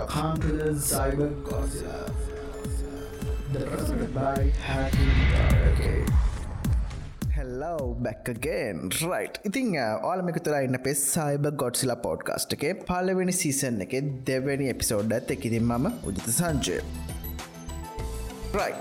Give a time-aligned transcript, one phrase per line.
[0.00, 1.96] Welcome to the Cyber Godzilla.
[3.52, 5.10] The presented by Hacking
[5.70, 5.98] okay.
[7.36, 7.74] හෙල්ලෝ
[8.06, 9.68] බැක්කගෙන් රයි් ඉතිං
[10.10, 13.94] ඕලමික තුර ඉන්න පෙස් සයිබ Godzilla podcast එක පලවෙනි සීසන් එක
[14.30, 16.78] දෙවැනි එපිසෝඩ් ඇත් එකකිරින් මම උජිත සංජය.
[18.58, 18.72] රයි්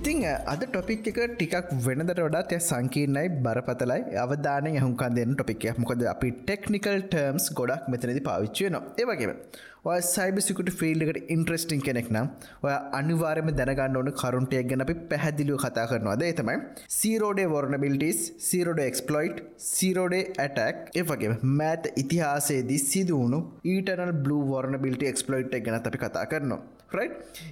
[0.00, 4.00] ඉතිං uh, අද ටොපික් එක ටිකක් වෙනදට වඩාත් ය සංකීර්ණයි බරපතලයි.
[4.24, 9.36] අවධානය යහුන්කන් දෙන්න ටොපික් මොකද අපි ටෙක්නිකල් ටර්ම්ස් ගොඩක් මෙතනති පාවිච්චය නවා ඒවගේම
[9.84, 12.26] ඔය සයිබසිකුට ෆිල්ඩකට ඉන්ට්‍රස්ටිං කෙනෙක් නම්
[12.66, 16.54] ඔය අනිවාරම දැනගන්න ඕන කරුන්ටයක් ගැන අපි පැහැදිලිව කතා කරනවාද එතමයි
[16.96, 23.40] zero day vulnerabilities zero day exploit zero day attack එවගේ මෑත ඉතිහාසේදී සිදුවුණු
[23.72, 26.62] ඊටනල් බ්ලු වර්නබිලිට එක්ස්පලොයිට් ගැන අපි කතා කරනවා.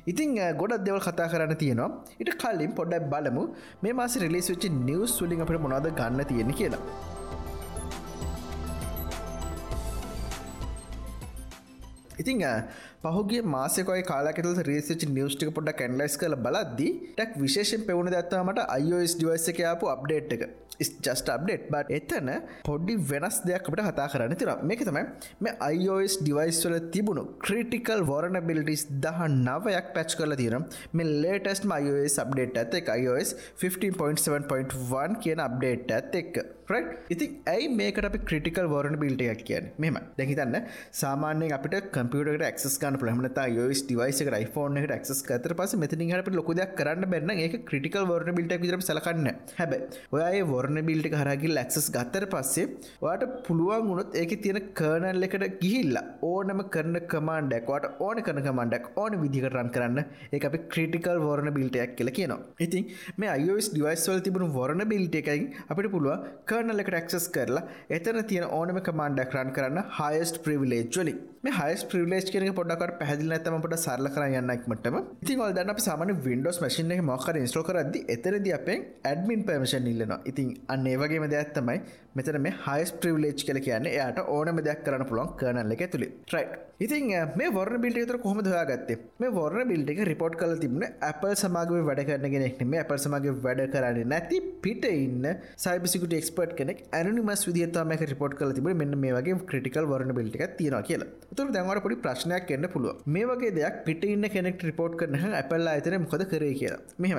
[0.06, 1.91] ඉතින් ගොඩක් දෙවල් කතා කරන්න තියෙනවා.
[2.23, 3.45] ඉට කල්ලින් පොඩ්ඩක් බලමු
[3.83, 7.19] මේ මාස රිලිස් වෙච්චි නිවස් සුලින් අපට මොනාද ගන්න තියෙන කියලා.
[12.20, 12.42] ඉතිං
[13.05, 19.47] පහුගේ මාසකයි කාලකෙල් රේසිච නිියස්ටික පොඩ කැන්ලයිස් කල බලද්දි ටක් විශේෂෙන් පෙවුණ දත්තාමට iOS ඩිවස
[19.53, 20.44] එක ආපු අප්ඩේට් එක.
[20.81, 22.28] ජස්ට අප්ඩේට් බට එතන
[22.69, 25.03] පොඩ්ඩි වෙනස් දෙයක් අපට කතා කරන්න තිර මේක තමයි
[25.47, 31.69] මේ iOS ඩිවයිස් වල තිබුණු ක්‍රටිකල් වරන බිලිටිස් දහ නවයක් පැච් කරල තිරම් මේ ලේටස්ට
[31.81, 32.89] iOS අප්ඩේට් ඇත එක.
[32.97, 36.41] iOS 15.7.1 කියන අප්ඩේට් ඇත් එක්.
[37.14, 40.58] ඉති ඇයි මේකට අපි ක්‍රටිකල් වරන බිල්ටයක් කියන මෙම දැහිතන්න
[41.02, 46.36] සාමාන්‍ය අපට කම්පියට ක්ස් ගන පලහමනත යෝස් ඩිවයිස යිෆෝන් එකට ක්ස් කතර පස මෙතිනි හට
[46.41, 49.72] ලොකදයක් කරන්න බැන්න ඒ ක්‍රටිකල් වරන බිල්ට විතර සලකන්න හැබ
[50.16, 52.64] ඔය වර වර්ණ බිල්ටි හරගි ලක්සස් ගත්තර පස්සේ
[53.04, 59.16] වාට පුළුවන් වුණොත් ඒක තියෙන කර්නල් එකට ගිහිල්ලා ඕනම කරන කමාන්ඩක්වට ඕන කරන කමන්ඩක් ඕන
[59.22, 60.00] විදිකට රන් කරන්න
[60.32, 62.41] ඒ අපි ක්‍රටිකල් වර්ණ බිල්ටයක් කියල කියනවා.
[62.58, 62.84] ඉතින්
[63.18, 66.26] මේ අයෝස් ඩිවයිස්වල් තිබුණු වර්ණ බිල්ට එකයින් අපිට පුළුව
[66.61, 67.62] කර්නල් එකට ක්සස් කරලා
[67.97, 71.20] එතන තියෙන ඕනම කමාන්ඩක් රන් කරන්න හයිස්ට ප්‍රවිලේජ් වලින්.
[71.44, 76.92] මේ හයිස් ප්‍රවිලේජ් කෙන පොඩ්ඩකට පැදිල ඇතමට සරල කරයන්නක්මටම ඉතින් ඔල්දන්න අප සාමන වින්ඩෝස් මශින
[76.97, 80.20] එක මොකර ඉස්ටෝ කරද එතරද අපෙන් ඇඩමින් පමෂන් ඉල්ලනවා.
[80.31, 81.78] ඉතින් අන්න ඒවගේම දෙයක් තමයි
[82.16, 86.47] මෙතන මේ හයිස් ප්‍රවිලේජ් කල කියන්න එයාට ඕනම දෙයක් කරන්න පුළුවන් කරනල්ල එක තුළි ට්‍රයි්
[86.81, 91.34] ඉතින් මේ වර්න බිල්ට තර කොහම දයාගත්තේ මේ වර්න බිල්ට එක රිපෝට් කල තිබන අපල්
[91.36, 95.28] සමාගව වැඩ කරනගෙනෙක් මේ අපල් සමගේ වැඩ කරන්නේ නැති පිට ඉන්න
[95.65, 100.56] සයිබසිකට එක්ස්පර්ට් කෙනෙක් ඇනිමස් විදිහතමක රිපෝට් කල තිබ මෙන්න මේ වගේ ක්‍රටිකල් වර්න බිල්ට එක
[100.59, 101.10] තියෙන කියලා.
[101.36, 105.74] තුර දැන්වට පොඩි ප්‍රශ්නයක් එන්න පුළුව මේ වගේ දෙයක් පිට ඉන්න කෙනෙක් රිපෝට් කරන ඇපල්ලා
[105.80, 106.80] අතන මොකද කරේ කියලා.
[106.98, 107.18] මෙහෙම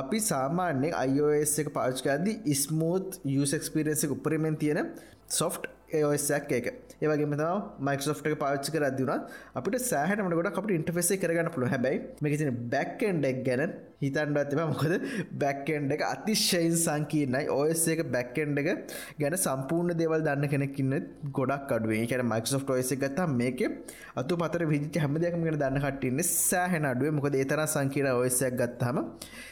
[0.00, 4.90] අපි සාමාන්‍යෙන් අයෝස් එක පාච්කාදී ස්මූත් යුසක්ස්පිරන්ස උපරිමෙන් තියෙන
[5.30, 6.66] සොෆ්ට් ඒෝසක් එක.
[7.00, 7.42] ඒවගේ මෙත
[7.80, 9.12] මයිකසෝට් එක පාච්චි කර දුන
[9.54, 13.62] අපට සෑහනට ගොඩ අපට ඉන්ටෆෙසේ කරගන්න පුළුව හැබයි මේකතින බැක්කෙන්ඩක් ගැන
[13.98, 14.94] හිතන්ඩ ඇතිම මොකද
[15.34, 17.44] බැක්කෙන්ඩ එක අතිශයින් සංකීර්ණයි.
[17.52, 18.68] ඔයස් එක බැක්කෙන්ඩ එක
[19.18, 20.98] ගැන සම්පූර්ණ දේවල් දන්න කෙනෙක්කින්න
[21.32, 23.62] ගොඩක් අඩුවේ කියන මයිකසෝට් ඔයස ගත්තා මේක
[24.16, 29.00] අතු පතර විදිච හැම දෙයක්ම ගෙන දන්න කටන්න සෑහෙන අඩුවේ මොකද ඒතර සංකීර ඔයසයක් ගත්තාම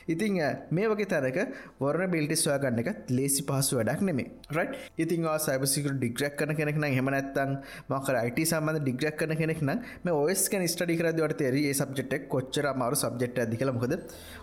[0.09, 0.39] ඉතිං
[0.71, 1.41] මේ වගේ තැනක
[1.81, 6.77] වරන බිල්ටි සොයාගන්න එක ලේසි පහසු වැඩක් නෙමේ රයි් ඉතිං සයිබසික ඩිග්‍ර ඩිග්‍රක් කන කෙනෙක්
[6.77, 7.53] නම් හෙම නැත්තං
[7.91, 12.67] මකර අයිට සම්බඳ ඩිග්‍රක් කන කෙනෙක් නම් මේ ඔස්ක ස්ටඩි කරදවට තේර ඒ සබ්ජෙට්ක් කොච්චර
[12.75, 13.95] මාරු සබ්ජෙට් ඇදිකල මොකද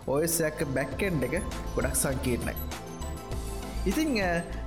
[0.08, 1.36] ඔයසයක් බැක්කෙන්ඩ එක
[1.76, 2.54] ගොඩක් සංකීර්ණයි.
[3.84, 4.16] ඉතිං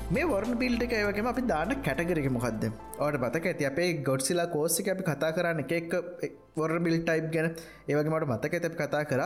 [0.09, 2.61] මේ වර්න බිල්ට එක ඒවගේම අපි දාන්න කැටගරක මොකක්ද
[2.99, 5.95] ඕට බතක ඇති අපේ ගොඩ්සිලා කෝසික අපි කතා කරන්න එක
[6.57, 7.49] වර්න බිල් ටයිප් ගැන.
[7.89, 9.25] ඒවගේමට මතක ඇත කතා කර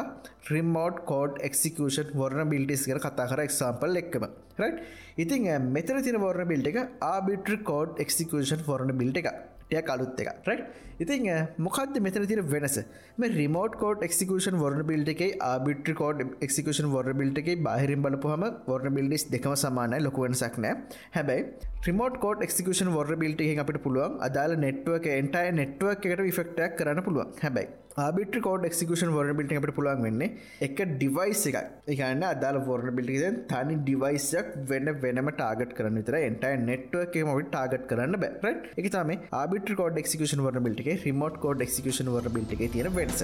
[0.50, 4.25] remote code execution vulnerabilities කර කතා කර එක්සාම්පල් එක්කම
[5.18, 9.30] ඉතින් මෙතර තින වර්න බිල්ට එක arbitrary code execution vulnerability එක
[9.72, 10.64] ටය කලුත් එක රයි්
[11.04, 11.28] ඉතින්
[11.66, 12.78] මොකක්ද මෙතන තිර වෙනස?
[13.20, 18.46] මේ remote code execution vulnerability එකයි arbitrary code execution vulnerability එකයි බාහිරින් බලපුහම
[18.70, 20.76] වර්න බිල්ඩිස් දෙකම සමානයි ලොකුවෙනසක් නෑ.
[21.18, 21.46] හැබැයි
[21.88, 27.08] remote code execution vulnerability එක අපිට පුළුවන් අදාල නෙට්ුවක් එන්ටයි නෙට්ුවක් එකට විෆෙක්ටක් කරන්න
[27.08, 27.32] පුළුවන්.
[27.46, 30.29] හැබැයි arbitrary code execution vulnerability අපට පුළුවන් වෙන්නේ
[30.68, 31.57] එක ඩිවයිස් එකක්.
[31.94, 37.52] එකන්න අදාල වර්න බිල්ටිද තනි ඩිවයිසක් වෙන්න වෙනම ටාගට කරන්න විතර එන්ටයි නෙට්ුව එක මොට
[37.52, 38.56] ටාගට කරන්න බැ.
[38.79, 42.91] එක තම arbitrary code execution vulnerability එක remote code execution vulnerability එක තියෙන
[42.99, 43.23] වෙනස.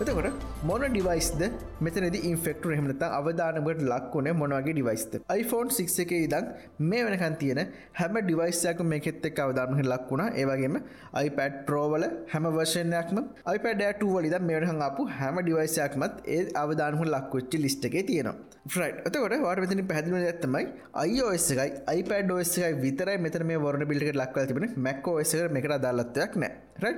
[0.00, 1.40] එතකොට මොන ඩිවයිස්ද?
[1.84, 5.16] මෙතනද ඉන්ෆෙක්ට හමත අවධානකට ලක්වන මොනවගේ ඩිවයිස්ද?
[5.34, 6.46] iPhone 6 එක ඉදන්
[6.90, 7.60] මේ වෙනකන් තියෙන
[8.00, 10.78] හැම ඩිවයිස්යක මේකෙත් එක් අවධානක ලක්වුණ ඒවගේම
[11.22, 13.20] iPad ප්‍රෝවල හැම වර්ෂණයක්ම
[13.56, 18.38] iPad වලිද මේටහන් අපපු හැම ඩිවයිසයක්මත් ඒ අවධානහු ලක්වෙච්චි ලිස්ට එක තියෙනවා.
[18.66, 20.66] ෆ්‍රයි් අතකොට වාට මෙතනි පැදිල ඇත්තමයි
[21.08, 25.74] iOS එකයි iPad OS එකයි විතරයි මෙතර මේ වර්ණ බිල්ට ලක්වල් තිබෙන මැක්කෝ ඔස මේකට
[25.78, 26.92] අදාලත්වයක් නෑ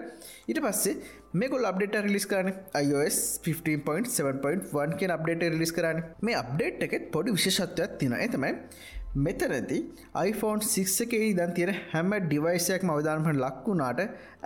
[0.48, 0.94] ඊට පස්සේ
[1.34, 3.16] මේකොල් අප්ඩේට රිලිස් කරන iOS
[3.60, 8.52] 15.7.1 කිය අප්ඩේට රිලිස් කරන්න මේ අප්ඩේට් එකෙත් පොඩි විශෂත්වයක් තින ඇතමයි
[9.16, 9.78] මෙතනති
[10.22, 14.00] iPhone 6 එකේ දන් තියෙන හැම ඩිවයිසයක් අවධානමට ලක්වුණාට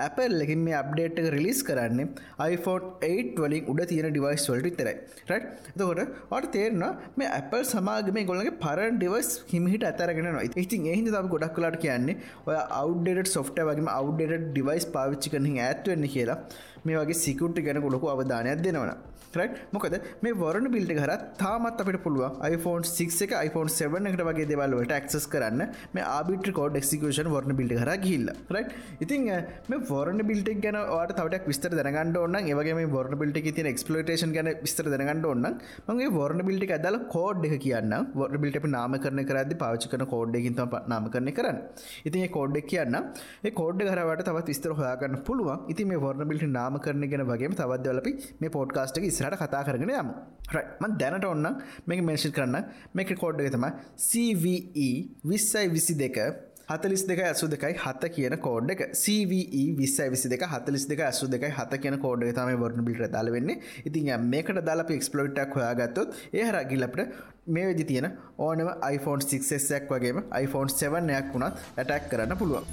[0.06, 2.06] Apple එකින් මේ අප්ඩේට් එක රිලිස් කරන්නේ
[2.46, 4.96] iPhone 8 වලින් උඩ තියෙන ඩිවයිස් වලට විතරයි.
[5.30, 6.02] රයිට් එතකොට
[6.32, 6.84] වට තේරන
[7.16, 12.18] මේ Apple සමාගම ගොලගේ පරන් ඩිවස් හිමිහිට අතරගෙන නවා ඉතින් එහිද තම ගොඩක් කලාට කියන්නේ
[12.46, 16.40] ඔය අවඩට සොෆ්ට වගේ අවඩට ඩිවයිස් පාවිච්චි කරනින් ඇත්වවෙන්න කියලා
[16.86, 18.92] මේ වගේ සිකුට්ටි ගැන ගොලොකු අවධානයක් දෙනවන
[19.36, 19.94] රයි් මොකද
[20.24, 24.94] මේ වරණ බිල්ට කර තාමත් අපට පුළුව iPhone 6 එක iPhone 7 එකට වගේ දෙවල්ලට
[25.06, 25.62] ක්සස් කරන්න
[25.96, 28.64] මේ arbitrary code execution vulnerability කර ගිල්ල රයි්
[29.06, 29.28] ඉතින්
[29.72, 34.32] මේ වරණ බිල්ට ගැන වාට තවට විස්තර දැනගන්න ඔන්න ඒවගේ මේ වරණ බිල්ට තින එක්ස්පලටේන්
[34.36, 35.46] ගැන විස්තර දැනගන්න ඔන්න
[35.88, 40.56] මගේ වරණ බිල්ටි ඇදල කෝඩ් එක කියන්න වර බිල්ට නාම කරන කරද පාචි කන කෝඩ්ඩකින්
[40.58, 41.60] තම නාම කරන කරන්න.
[42.04, 42.98] ඉතින් කෝඩ්ඩක් කියන්න
[43.44, 45.64] ඒ කෝඩ් කරවට තවත් විස්තර හොයාගන්න පුළුවන්.
[45.72, 50.10] ඉති මේ වරණ බිල්ට නාම කරන ගෙන වගේ තවදවලපි මේ පෝඩ්කාස්ටක ඉස්රට කතා කරගෙන යම.
[50.50, 51.48] රයිමන් දැනට ඔන්න
[51.86, 52.58] මේක මේශි කරන්න.
[52.94, 53.66] මේක කෝඩ්ඩ තම
[54.08, 54.90] CVE
[55.24, 56.18] විස්සයි විසි දෙක
[56.68, 58.80] හතලිස් දෙක ඇසු දෙකයි හත කියන කෝඩ් එක.
[59.02, 60.42] CVE විස්සයි විසි දෙක.
[60.52, 63.62] හතලිස් දෙක ඇසු දෙකයි හත කියන කෝඩ් තම වරන බිට දාල වෙන්නේ.
[63.86, 67.00] ඉතින් මේකට දාලප එක්ස්පලෝටක් හොයාගත්තොත් ඒහර ගිලපට
[67.48, 72.66] මේ වෙදි තියෙන ඕනම iPhone 6ක් වගේම iPhone 7යක් වුණත් ඇටැක් කරන්න පුළුවන්.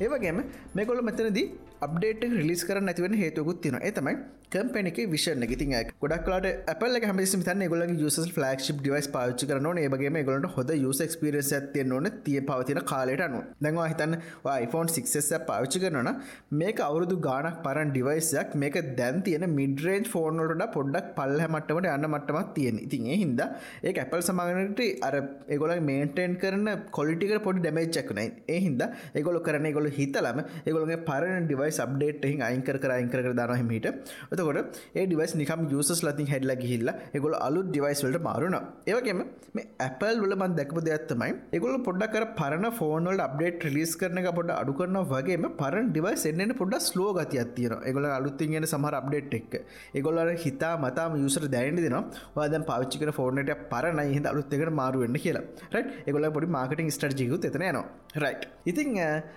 [0.00, 0.42] ඒවගේම
[0.74, 1.46] මේකොල මෙතනදී
[1.80, 4.18] අප්ඩේට රිලිස් කර නැතිවන හේතුකුත් තින එතමයි
[4.52, 5.72] කම්පැනික විෂණ ගතින්
[6.02, 11.50] ගොඩක්ලාට අපල් හම තන්න ගොල යුස ෆලක්ෂිප් ඩිවස් පාච්චි කරන ඒගේ ගොලට හොද යුස ක්ස්පිරස්
[11.52, 14.14] ඇතිය නොන තිය පවතින කාලට අනු දැන්වා හිතන්න
[14.54, 16.08] iPhone 6 පාච්චි කරනන
[16.54, 22.48] මේක අවුරුදු ගානක් පරන් ඩිවයිසයක් මේක දැන් තියෙන මිඩරේන්් ෆෝර්නොලට පොඩ්ඩක් පල්ල මටමට යන්න මටමත්
[22.54, 23.44] තියෙන ඉතින් හිද
[23.82, 25.14] ඒ ඇපල් සමාගනට අර
[25.50, 31.70] එගොල මේන්ටෙන් කරන කොලිටික පොඩි ඩමේච්චක්නයි ඒ හිද එගොල කරන ගොල හිතලම එගොලගේ පරන ඩිවයි
[31.78, 33.94] සබ්ඩේට් එහි අයිංකර අයිංකර දානහමට
[34.38, 39.22] එතකොට ඒ ඩිවස් නිකම් යුසස් ලතින් හැඩල ගිහිල්ල එගොල අලු ඩිවයිස් වලට මාරුණ ඒවගේම
[39.54, 44.30] මේ ඇපල් වල මන් දැකපු දෙයක්ත්තමයි එගොල පොඩ්ඩක් කර පරණ ෆෝනල් අප්ඩේට් රිලිස් කරන එක
[44.38, 49.38] පොඩ අඩු කරන වගේම පරන් ඩිවයිස් එන්න පොඩ ස්ලෝ ගති අත්තියන එගොල අලුත්තිගෙන සමහර අප්ඩේට්
[49.40, 49.54] එක්
[49.94, 51.96] එගොල්ල හිතා මතාම යුසර දැනි දෙන
[52.36, 55.44] වාදන් පාච්චිකන ෆෝර්නට පරණ හිද අලුත්තකට මාරුවෙන්න්න කියලා.
[55.74, 57.84] රයි් එගොල පොඩි මාර්කටින් ස්ටර්ජිකුත් එතන නවා
[58.16, 58.36] රයි්
[58.66, 58.94] ඉතිං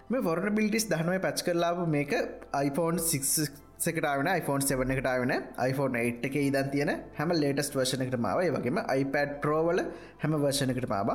[0.10, 2.14] මේ ෆොර්න බිල්ටිස් දහනුව පැච් කරලාබ මේක
[2.62, 5.32] iPhone 6 සකටාවන iPhone 7 එකටාවන
[5.70, 9.80] iPhone 8 එක ඉදන් තියෙන හැම ලේටස් වර්ෂණකට මාව වගේම iPad ප්‍රෝවල
[10.24, 11.10] හැම වර්ෂණකට මාබ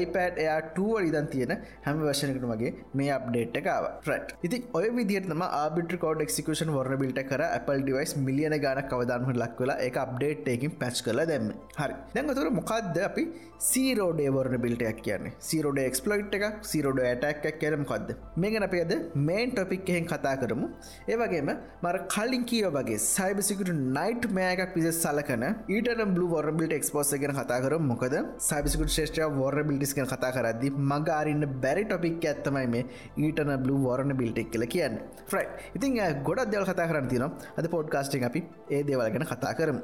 [0.00, 1.52] iPad එයා 2 ඉදන් තියෙන
[1.86, 7.22] හැම වර්ෂණකට වගේ මේ අප්ඩේට් එකකාව ට ඉති ඔය විදිහටම arbitrary code execution vulnerability
[7.30, 11.48] කර Apple ඩිවයිස් මිලියන ගාන කවදාන්හ ලක් වෙලා එක අප්ඩේට් එකින් පැච් කල දැම
[11.80, 11.96] හරි.
[12.14, 13.24] දැන්ගතුර මොකක්ද අපි
[13.70, 15.34] සීරෝඩේ වර්න බිල්ටයක් කියන්නේ?
[15.48, 18.94] සීරෝඩ එක්ස්පලොයිට් එක සීරෝඩ ඇටක් කියරම කොද මේ ගැන අපේද
[19.30, 20.68] මේන් ටොපික් එහෙන් කතා කරමු.
[21.08, 25.44] ඒවගේම මර කලින් කියෝ වගේ සයිබසිකට නයිට් මෑකක් පිස සලකන
[25.76, 28.16] ඊට බල වොරබිට එක්ස්පෝස ගෙන කතාකර මොකද
[28.48, 32.84] සයිබසිකට ශේෂ්ඨ වොර බිල්ටිස් කන කතා කරදදි මගාරන්න බැරි ටොපික් ඇත්තමයි මේ
[33.18, 35.00] ඊටන බල වරණ බිල්ටෙක් කියල කියන්න.
[35.26, 35.46] ෆ්‍රයි
[35.76, 37.26] ඉතින් ගොඩක් දෙවල් කතා කරන්න තින
[37.58, 39.82] අද පොඩ්කාස්ටිං අපි ඒ දේවල් ගැන කතා කරමු.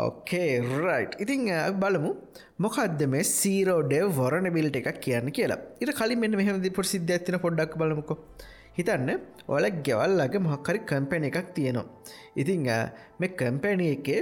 [0.00, 1.44] ඕකේ රයි් ඉතිං
[1.82, 2.10] බලමු.
[2.64, 5.60] මොකක්ද මේ සීරෝඩේ වරණ බිල්ට එකක් කියන්න කියලා.
[5.82, 8.18] ඉට කලින් මෙන්න මෙහමදි පොට සිද්ධ ඇතින පොඩ්ඩක් බලමුකෝ.
[8.78, 9.10] හිතන්න
[9.56, 11.86] ඔල ගෙවල්ලගේ මොහක්කරි කම්පැන එකක් තියෙනවා.
[12.42, 12.86] ඉතිං uh,
[13.20, 14.20] මේ කම්පැනිය එකේ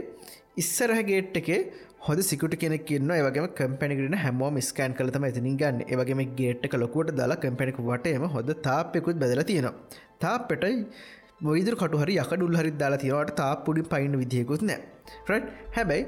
[0.63, 1.61] ඉස්සරහ ගේට් එකේ
[2.07, 5.81] හොද සිකුට කෙනෙක් කියන්න ඒවගේ කම්පැනිකට හැමෝම ස්කෑන් කලතම ඇතිනින් ගන්න.
[5.93, 9.75] ඒවගේම ගේට්ක ලොකුවට දාලා කම්පැනික වටේම හොඳ තාපෙකුත් බැදල තියෙනවා.
[10.25, 10.77] තාපෙටයි
[11.47, 14.81] මොයිදර කටුහරි යකඩුල් හරි දාලා තිවට තාප්පුඩි පයින්න විදිියකුත් නෑ.
[15.29, 16.05] රට් හැබැයි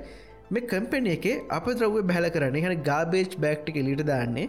[0.55, 4.47] මේ කම්පෙන එක අප ද්‍රව්ව බැල කරන හන ගාබේජ් බෑක්ටි එලිට දාන්නේ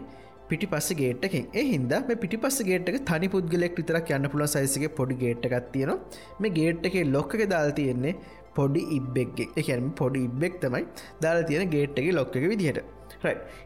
[0.50, 4.92] පිටි පස්ස ගේට්ටකින් ඒ හින්ද මේ පිටි පස්ස ගේට්ක තනි පුද්ගලෙක් විතරක් යන්න පුළ සයිසගේ
[5.00, 6.00] පොඩි ගේට්ටකක් තියෙනවා.
[6.42, 8.16] මේ ගේට් එක ලොක්ක දාල් තියෙන්නේ
[8.58, 9.48] පොඩි ඉබ්බෙක්ගේ.
[9.62, 10.84] එකැම පොඩි ඉබ්බෙක් තමයි
[11.24, 12.84] දාලා තියෙන ගේට්ටගේ ලොක්ක විදිහට.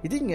[0.03, 0.33] ඉතින්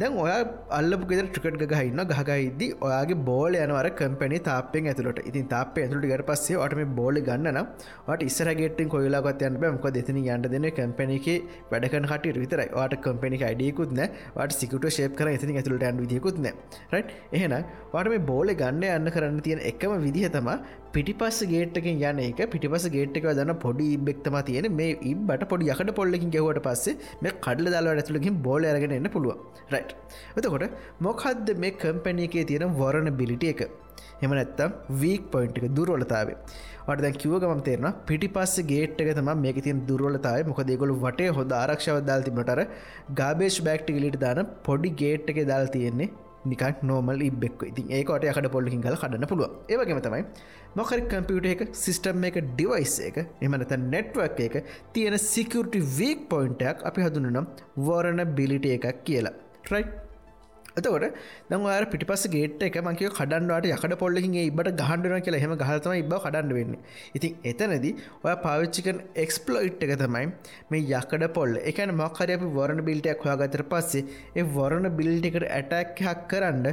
[0.00, 0.32] දැන් ඔය
[0.78, 6.26] අල්ලපු ෙද ට්‍රිකට් ගහන්න ගහගයිද ඔයාගේ බෝල යනවර කම්පැනි තාපෙන් ඇතුලට ඉතින් තාප ඇතුලට ගට
[6.30, 7.60] පස්සේ ටම බෝල ගන්න
[8.08, 11.28] ට ඉස්සරගෙටින් කොයිලාගත් යන්න බැමක දෙතින යන්න දෙන කම්පැනික
[11.72, 14.02] වැඩකන කට විතර වාට කම්පැනික අඩියකුත්න
[14.36, 16.48] වට සිකට ශේප කර ඉතින් ඇතුලට ඇන් විදිකුත්න
[16.92, 17.56] රයි් එහෙන
[17.92, 20.50] වාට මේ බෝල ගන්න යන්න කරන්න තියෙන එකම විදිහ තම
[20.94, 22.40] පිටිපස්ස ගේට්ටකින් යන එක.
[22.52, 27.70] පිටිපස ගේට්ක දන්න පොඩි ඉබෙක්තම තියෙන මේ ඉබට පොඩි යකට පොල්ලකින් ගෙවට පස්සේ මේ කඩල
[27.74, 29.38] දාලා ඇතුලකින් බෝල අරගෙන එන්න පුළුව
[29.72, 29.84] රයි්
[30.38, 30.66] එතකොට
[31.06, 33.62] මොකක්ද මේ කම්පැනියකේ තියෙන වරණ බිලිටිය එක?
[34.24, 36.36] එම නැත්තම් වීක් පොයින්ට් එක දුරවලතාවේ
[36.88, 41.56] ට දැ කිවගම තේරන පිටි පස්ස ගේට්ක තම මේක තින් දුරවලතාව මොක දෙගොලු වටේ හොද
[41.60, 42.60] ආරක්ෂව දාල් තිබටර
[43.20, 46.10] ගාබේෂ් බෑක්ටිගලිට දාන පොඩි ගේට් එක දාල් තියෙන්නේ
[46.44, 50.22] නිකක් නෝමල් ඉබෙක් ඉතින් ඒකට යකට පොල්ලින් කල කඩන්න පුළුව ඒවගේම තමයි
[50.74, 54.56] මොකරි කම්පියුට එක සිිස්ටම් එක ඩිවයිස් එක එමනත නෙට්වක් එක
[54.94, 57.44] තියෙන සිකරට වීක් පොයින්ටක් අපි හදුනනම්
[57.78, 59.34] වරණ බිලිට එකක් කියලා.
[59.64, 59.84] ට්‍රයි්
[60.76, 61.06] එතකොට
[61.50, 65.42] දංවාර පිටිපස ගේට එක මංකව කඩන්වාට යකට පොල්ලකින් ඉබට ගහන්ඩන කියලා.
[65.44, 66.74] හෙම ගහතම ඉබ කඩන්න වෙන්න.
[67.16, 67.86] ඉතින් එතනද
[68.26, 70.24] ඔය පාවිච්චිකන් එක්ස්පලෝයිට් එක තමයි
[70.72, 74.04] මේ යකඩ පොල් එකන මක්කර අපි වරණ බිල්ටයක් හොයාගතර පස්සේ
[74.38, 76.66] ඒ වරණ බිල්ටිකට ඇටැක් හක් කරන්න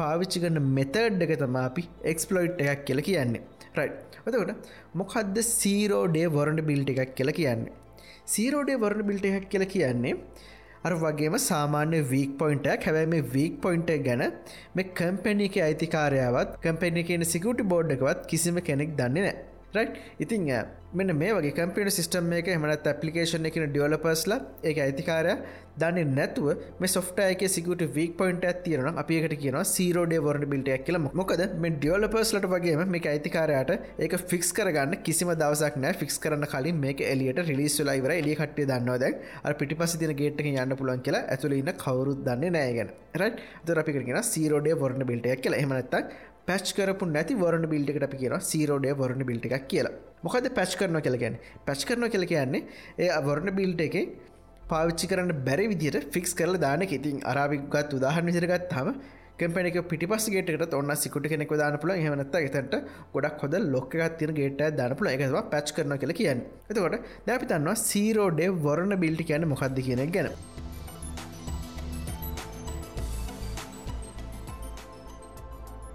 [0.00, 3.42] පාවිච්චි කරන්න මෙතඩ් එක තම අපි එක්ස්පලෝයිට් එකක් කියල කියන්නේ.
[3.78, 3.90] රයි්
[4.26, 7.74] එතකොට මොකක්ද සීරෝඩේ වරණ බිල්ට එකක් කියලා කියන්නේ?
[8.34, 10.14] සීරෝඩේ වරණ බිල්ට එකක් කියලා කියන්නේ
[10.86, 14.24] අර වගේම සාමාන්‍ය වීක් පොයින්ටක් හැබැයි මේ වීක් පොයින්ට ගැන
[14.74, 19.55] මේ කම්පැණි එක අයිතිකාරයාවත් කම්පැණි කියන සිකුටි බෝඩ්ඩකවත් කිසිම කෙනෙක් දන්නේ නෑ
[20.24, 20.50] ඉතින්
[20.98, 25.32] මෙන්න මේ වගේ කම්පිට සිස්ටම් එක හමනත් ඇපලිකේෂන් එකන ඩියලපස්ලා ඒ අයිතිකාරය
[25.80, 26.46] දන්න නැතුව
[26.82, 30.98] මේ සොෆ්ටයක සිකට වීක් පොයින්ට ඇතිරන අපිකට කියන සීරෝඩේ වරන බිල්ටයක් කියල.
[31.20, 33.72] මොකද මේ ඩියලපස්ලට වගේ මේ අයිතිකාරයට
[34.04, 35.98] ඒක ෆික්ස් කරගන්න කිසිම දවසක් නෑ.
[36.02, 39.12] ෆික්ස් කරන්න කලින් මේ එලියට රිලිස් ලයිවර එලි කට්ටේ දන්නවද
[39.44, 44.22] අ පිටිපස තින ගේට යන්න පුලන් කියලා ඇතුළ ඉන්න කවරුත් දන්නේ නෑගෙන රට ද අපිකරගෙන
[44.32, 45.60] සීරෝඩේ වරන බිල්ටයක් කියලා.
[45.60, 49.94] එහමනත්තක් පැච් කරපු නැති වරණ බිල්ට එකට අපි කියන සීරෝඩය වරණ බිල්ට එකක් කියලා.
[50.24, 51.36] මොකද පැච් කරන කෙලගැන
[51.66, 52.62] පැච් කරන කෙල කියන්නේ
[52.98, 53.96] ඒ අවරණ බිල්ට එක
[54.64, 58.90] පාවිච්චි කරන්න බැරි විදිට ෆික්ස් කරල දාන ඉතින් අරාවිගත් උදාහරණ විසිරගත් හම
[59.40, 62.76] කැපෙනෙක පිටිපස් ගේටකට ඔන්න සිකුට කෙනෙක් දාන පුල හමනත්ත එතට
[63.14, 66.44] ගොඩක් හොද ලොක්ක තින ගේට දානපුල එකවා පැච් කරන කෙල කියන්න.
[66.70, 70.30] එතකොට දැපිතන්නවා සීරෝඩේ වරණ බිල්ටි කියන්න මොකක්ද කියන ගැන.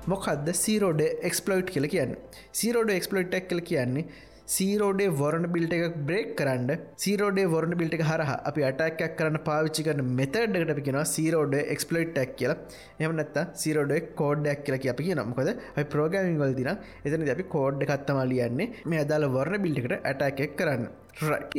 [0.10, 2.14] මොකක්ද සීරෝඩ එක්ස්පලෝයිට් කියල කියන්න?
[2.60, 4.06] සීරෝඩ එක්ස්පලෝයිට් එක් කල කියන්නේ
[4.54, 6.72] සීරෝඩේ වරණ බිල්ට එකක් බ්‍රේක් කරන්න
[7.04, 12.34] සීරෝඩේ වරණ බිල්ට එක හරහ අපි අටක්යක් කරන්න පාවිච්චි කරන මෙතඩ්ඩකට අපි කියෙන සීරෝඩ එක්ස්පලෝයිට්ක්
[12.40, 12.58] කියලා.
[13.00, 16.72] එමනත්ත සීරෝඩ කෝඩ්ඩක් කියලා අපි කිය නම්කොද අපි ප්‍රෝගමින් වල දින
[17.06, 18.72] එතන අපි කෝඩ් කත්තම ලියන්නේ.
[18.90, 20.90] මේ අදාල වරණ බිල්ටකට ඇටැකෙක් කරන්න.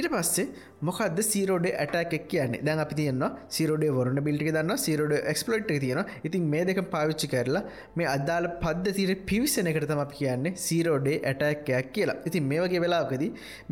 [0.01, 0.51] ඉට පස්සේ
[0.87, 2.63] මොකද සීරෝඩ ඇටක් කියන්නේ?
[2.67, 3.25] දැන් අපි තියන්න
[3.57, 7.63] සිරෝඩ වරන බිල්ටි දන්න සිරෝඩ එක්ස්පලට් තියෙන ඉතින් මේ දෙක පාවිච්චි කරලා
[7.99, 12.17] මේ අදාල පද්ද තීර පිවිසන එකට තම කියන්නේ සීරෝඩේ ඇටැක්කයක් කියලා.
[12.29, 13.25] ඉතින් මේ වගේ වෙලාකද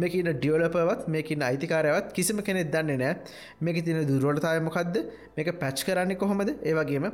[0.02, 3.14] මේකන ඩියෝලපවත් මේකන්න අයිතිකාරයවත් කිසිම කෙනෙක් දන්නේ නෑ
[3.60, 5.00] මේක තින දුරවලතාය මොකක්ද
[5.38, 6.52] මේක පැච් කරන්න කොහොමද?
[6.70, 7.08] ඒවගේම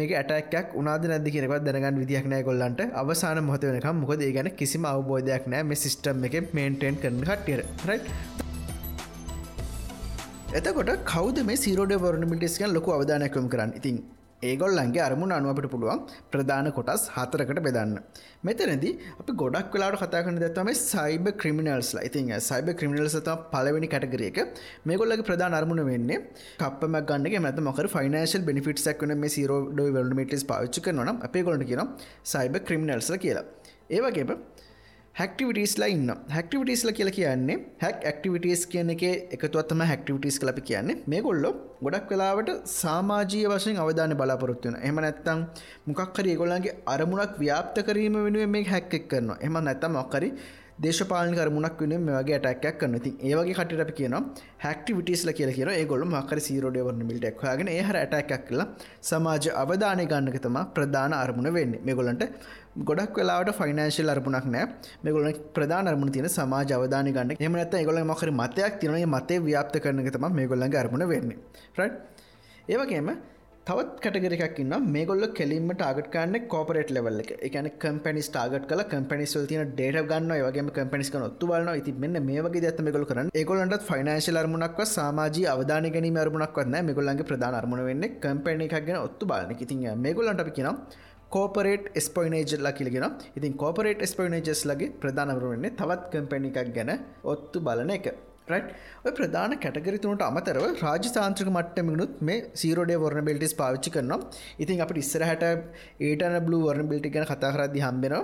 [0.00, 4.50] මේක ඇටක් උනාද නැද කියනවත් දැනගන්න විදිහක් නෑ කොල්ලන්ට අවසාන මොහත වෙනකම් මොකද ඒ ගැන
[4.60, 8.54] කිසිම අවබෝධයක් නෑ මේ සිිස්ටම් එක මේන්ටෙන් කරන කටියට රයි
[10.56, 13.72] එතකොට කවද මේ සිරෝඩ වරණ මිටිස්කන් ලොකු අවධානයකම කරන්න?
[13.78, 13.96] ඉතින්
[14.42, 16.00] ඒගොල්ලන්ගේ අරමුණ අනුවපට පුළුවන්
[16.32, 17.92] ප්‍රධාන කොටස් හතරකට බෙදන්න.
[18.46, 18.86] මෙතනද
[19.20, 24.38] අපි ගොඩක් වෙලාට කතාකන දත්තම සයිබ ක්‍රමිනල්ස් ඉතින් සයිබ ක්‍රමිනල් සත පලවෙනි කටගරියක
[24.90, 26.22] මේගොල්ලගේ ප්‍රධාන අරමුණ වෙන්නේ
[26.62, 31.84] කපම ගන්න මත මොක ෆනශල් බෙනිිට සක්වන මේ සිරෝඩ වල්මිටස් පාච්චි කරනම් අපේ ගොලට කියන
[32.34, 33.46] සයිබ ක්‍රමිනල්ස කියලා.
[33.90, 34.32] ඒවගේම
[35.18, 39.04] හැක්ටිවිටස්ලා ඉන්න හැක්ටිවිටස්ල කියල කියන්නේ හැක් ඇක්ටිවිටස් කියන එක
[39.36, 40.96] එකතුවත්තම හැක්ටිවිටස් කලපි කියන්නේ.
[41.12, 41.50] මේ ගොල්ලො
[41.84, 45.40] ගොඩක් වෙලාවට සාමාජීය වශයෙන් අවධාන බලාපොරොත්වයන එම නැත්තම්
[45.88, 49.38] මොකක්හරි ඒගොල්ලන්ගේ අරමුණක් ව්‍යාප්ත කිරීම වෙනුව මේ හැක්කෙක් කරනවා.
[49.46, 50.30] එම නැත්තම් ඔක්කරි
[50.84, 54.16] දේශපාලන කරමුණක් වෙන මේගේ ටැක්යක් කන්න ති ඒවගේ කටට අපි කියන
[54.64, 58.68] හැක්ටිවිටස්ල කියල කියන ඒගොල මකර සීරෝඩ වරන මිල්ටක් ගෙන ඒහර ඇටැක්ක් කලා
[59.10, 61.84] සමාජ අවධානය ගන්නක තම ප්‍රධාන අරමුණ වෙන්නේ.
[61.88, 62.24] මේගොලන්ට
[62.78, 64.64] ගොඩක් වෙලාට ෆයිනන්ශල් අරපුනක් නෑ.
[65.02, 67.36] මෙගොල ප්‍රධාන අරමුණ තියෙන සමාජ අවධාන ගන්න.
[67.40, 71.38] එමනත ගොල මකර මතයක් තිරන මතේ ව්‍යාප්ත කරන තම මේ ගොල්ලගේ අරමුණ වෙන්නේ.
[71.78, 71.90] රයි්
[72.68, 73.08] ඒවගේම
[73.66, 77.30] තවත් කටගරක්න්න මේගොල්ල කෙලින්ම ටාගට කන්න කෝපරට ලෙවල් එක.
[77.48, 82.44] එකන කම්පනිස් ටාගට කල කම්පනිස්වල් තින ඩේට ගන්න වගේ කම්පනිස් නොත්තු බලන ඉති මෙන්න මේ
[82.44, 87.86] වගේ දත්ත මෙගොල කරන ඒගොලන්ට ෆයිනන්ශල් අරමුණක්ව සමාජ අවධාන ගැනීම අරමුණක් වන්න මෙගොල්ලන්ගේ ප්‍රධාන අරමුණ
[87.88, 91.04] වෙන්න කම්පැනි එකක් ගැන ඔත්තු බලන ඉතින් මේගොලන්ට අපි කියෙනවා
[91.36, 93.06] කෝපරේට් ස්පොයිනේජල්ලා කියලගෙන
[93.38, 96.92] ඉතින් කෝපරේට් ස්පොයිනේජස් ලගේ ප්‍රධානවරුවන්නේ තවත් කම්පැණි එකක් ගැන
[97.32, 98.06] ඔත්තු බලන එක.
[99.06, 104.20] ඔය ප්‍රධාන කැටගරි තුනට අමතරව රාජතාන්ත්‍රික මට්ටමිනුත් මේ සීරෝඩේ වර්ණ බෙල්ටිස් පාවිච්චි කරනවා.
[104.62, 105.44] ඉතින් අප ඉස්සරහට
[106.08, 108.22] ඒටන බලු වර්ණ බිල්ටි ගැන කතා කරදදි හම්බෙනවා.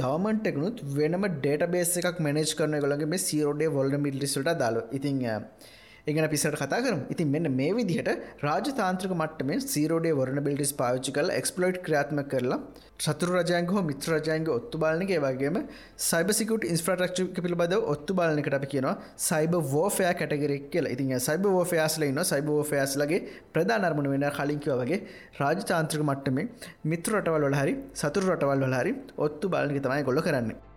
[0.00, 5.20] ගවමන්ට එකනුත් වෙනම ඩේට බේස එකක් මනේජ් කරන ගොලගේ මේ සීරෝඩේ වොල්න මිල්ටිස්ට දාල ඉතින්
[6.06, 7.00] එගෙන පිසට කතා කරම.
[7.10, 8.10] ඉතින් මෙන්න මේ විදිහට
[8.42, 12.60] රාජතාන්ත්‍රක මට්ටමේ සීරෝඩේ වරණ බිල්ටිස් පාවිච්චි කල එක්ස්පලෝයිට් ක්‍රාත්ම කරලා
[12.98, 15.58] සතුර රජයන්ග හෝ මිත්‍ර රජයන්ග ඔත්තු බාලනක වගේම
[16.08, 20.94] සයිබසිකුට ඉන්ස්ට්‍රක්ෂ පිළිබඳ ඔත්තු බාලනකට අපි කියනවා සයිබ වෝෆයා කැටගරෙක් කියලා.
[20.96, 23.20] ඉතින් සයිබ ෝෆයාස්ල ඉන්න සයිබ ෝෆයාස්ලගේ
[23.54, 25.00] ප්‍රධානර්මණ වෙන කලින්කිව වගේ
[25.40, 26.48] රාජතාන්ත්‍රක මට්ටමේ
[26.92, 30.69] මිත්‍ර රටවල් හරි සතුර රටවල් හරි ඔත්තු බාලනක තමයි ගොල්ල කරන්නේ.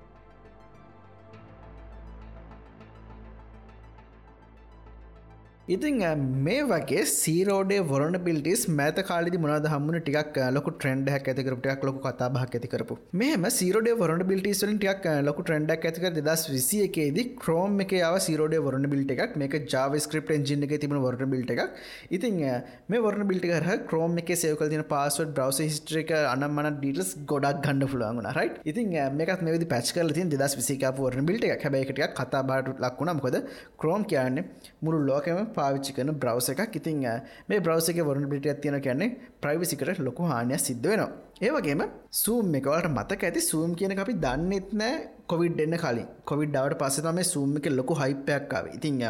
[5.66, 6.00] ඉතින්
[6.44, 12.00] මේ වගේ සීරෝඩේ වරන බිල්ටිස් මෑත කාලි මොනද හම්මුණ ටික් ලොක ට්‍රෙන්ඩ් හැක් ඇතිකරටයක් ලොක
[12.02, 17.94] කතාබක් ඇතිකරපු මෙම සීරෝඩේ වරන බිල්ටිස්වලින් ටියක් ලොක ට්‍රෙන්ඩක් ඇතික දස් විසිය එකේද ක්‍රෝම් එක
[17.96, 21.80] යාව සීරෝඩේ වරන බිල්ට එකක් මේක ජාව ස්ක්‍රප් එජින එක තිබන වරන බිල්ට එකක්
[22.12, 22.44] ඉතින්
[22.90, 27.88] මේ වරන බිල්ට හර ක්‍රෝම් එක සයකල් තින පස්සුවට බ්‍රවස හිස්ට්‍රික අනම්මන ඩීටස් ගොඩක් ගන්න
[27.88, 32.44] පුලුවන් රයි ඉතින් මේකත් මෙද පැච් කල තින් දෙදස් විසිකාප වරන බිල්ට එක හැබැයිකටයක් කතා
[32.52, 33.42] බාට ලක්ුණම්කොද
[33.80, 34.48] ක්‍රෝම් කියන්නේ
[34.84, 36.80] මුළු ලෝකම පාවිච්චි කරන බ්‍රවස එකක්.
[36.82, 37.04] ඉතින්
[37.50, 39.12] මේ බ්‍රවස එක වරන පිටියත් තියෙන කියන්නේ
[39.44, 41.12] ප්‍රයිවිසිකට ලොකු හානිය සිද්ධ වෙනවා.
[41.48, 41.84] ඒවගේම
[42.24, 44.96] සූම් එකවලට මතක ඇති සූම් කියන අපි දන්නෙත් නෑ
[45.32, 46.08] කොවිඩ් එන්න කලින්.
[46.30, 49.02] කොවිඩ්ඩවට පස්ස තම සූම් එක ලොකු හයිපයක්කාව ඉතින්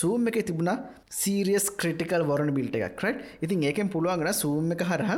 [0.00, 0.70] සූම් එක තිබුණ
[1.18, 5.12] සීරියස් ක්‍රටිකල් වරන බිල්ට එකක් රට් ඉතින් ඒකෙන් පුළුවන්ගෙන සූම් එක හරහ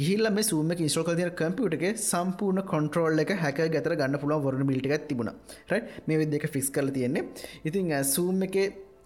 [0.00, 4.88] ගිහිල්ල මේ සූම ඉස්ට්‍රෝකල් තින කම්පියුටගේ සම්පූර්ණ කොන්ට්‍රෝල් එක හැක ගතර ගන්න පුළුවන් වරන බිල්ට
[4.88, 5.32] එකක් තිබුණ
[5.72, 7.28] රට් මේ විදක ෆිස් කල තියෙන්නේ.
[7.68, 8.56] ඉතින් සූම් එක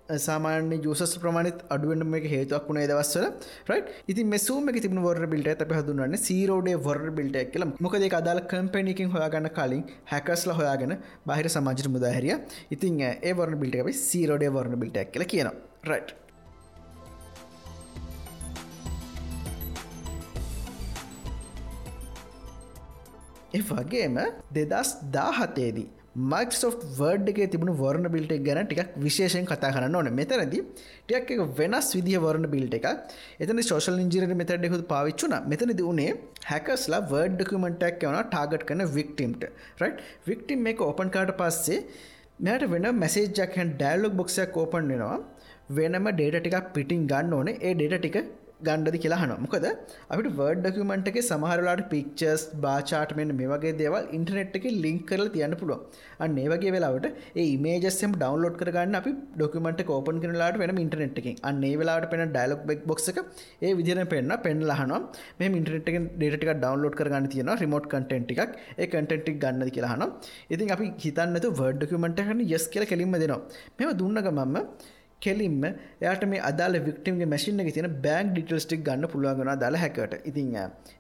[0.08, 3.24] සාමාන්‍ය යුසස් ප්‍රමාණත් අඩුවෙන් මේ හේතුවක් වුණේ දවස්වල
[3.70, 8.06] රයිට් ඉතින් මෙසූම එක තිබන වර බිල්ට ඇත හඳුන්වන්න සීරෝඩේ වර බිල්ට එක් කියලම් මොකද
[8.12, 9.82] අදාල කම්පැනිකින් හොයාගන්න කලින්
[10.12, 10.94] හැකස්ල හොයාගෙන
[11.26, 12.36] බාහිර සමාජර මුදාහැරිය
[12.70, 15.56] ඉතින් ඒ වරන බිල්ට අපි සීරෝඩේ වරන බිල්ට එක් කියල කියනවා.
[15.84, 16.14] රයිට්
[23.54, 24.16] ඒ වගේම
[24.54, 25.88] දෙදස් දාහතේදී
[26.24, 30.08] මයිකසෝ් වර්ඩ් එක තිබුණු වර්ණ බිල්ට ගැන ටික් විශේෂයෙන් කතා කරන්න ඕන.
[30.10, 30.54] මෙතනද
[31.02, 32.86] ටියක් එක වෙනස් විදිහ වර්ණ බිල්ට එක
[33.40, 39.44] එතන ශෝෂල් ඉජිර මෙතඩෙහු පාවිච්චුන මෙතනද වනේ හැකස්ලා වර්ඩ් ඩකුමෙන්ටක් වන ටාගට් කන වික්ටීම්ට
[39.82, 39.92] රයි්
[40.26, 41.80] වික්ටම් එක ඕපන් කාට පස්සේ
[42.40, 45.20] මෙයට වෙන මැසේජ්ජක්හන් ඩයිලොක් බොක්ෂයක් ඕපන් වෙනවා.
[45.70, 47.58] වෙනම ඩේට ටිකක් පිටිං ගන්න ඕනේ.
[47.60, 48.16] ඒ ඩේට ටික
[48.60, 49.64] ගණ්ඩදි කියලාහන මොකද
[50.10, 55.56] අපිට වර්ඩ ඩකුමෙන්ට් එක සමහරලාට පික්චර්ස් බාචාටමෙන් මේ වගේ දේවල් ඉන්ටනෙට් එක ලින්ක් කරල තියන්න
[55.60, 61.20] පුළුව අන්න ඒ වගේ වෙලාවට ඒ මේජස්සම් ඩවන්ලෝඩ් කරගන්න අපි ඩොකමට කෝපන් කරලාට වෙන ඉන්ටනෙට්
[61.22, 63.20] එක අන්න ඒ වෙලාට පෙන ඩයිලොක් බෙක් බොක්ස එක
[63.60, 65.02] ඒ විදින පෙන්න්න පෙන් ලහනවා
[65.38, 70.06] මේ ඉන්ටනෙට් එක ඩේටික ඩවන්ලෝඩ් කරගන්න තියෙන රිමෝට් කටෙන්ට් එකක් ඒ කටෙන්ට්ක් ගන්න කියලාහන
[70.50, 73.40] ඉතින් අපි හිතන්නතු වර්ඩ ඩකුමට හන යස් කියල කෙලින්ම දෙනවා.
[73.78, 74.56] මෙම දුන්නග මම
[75.22, 80.50] කෙලින්ම එයාට මේ අදාල වික්ටම්ගේ මැසින් එක තින බෑන් ඩිටල්ස්ටික් ගන්න පුළුවන්ගන දාල හැකට ඉතින්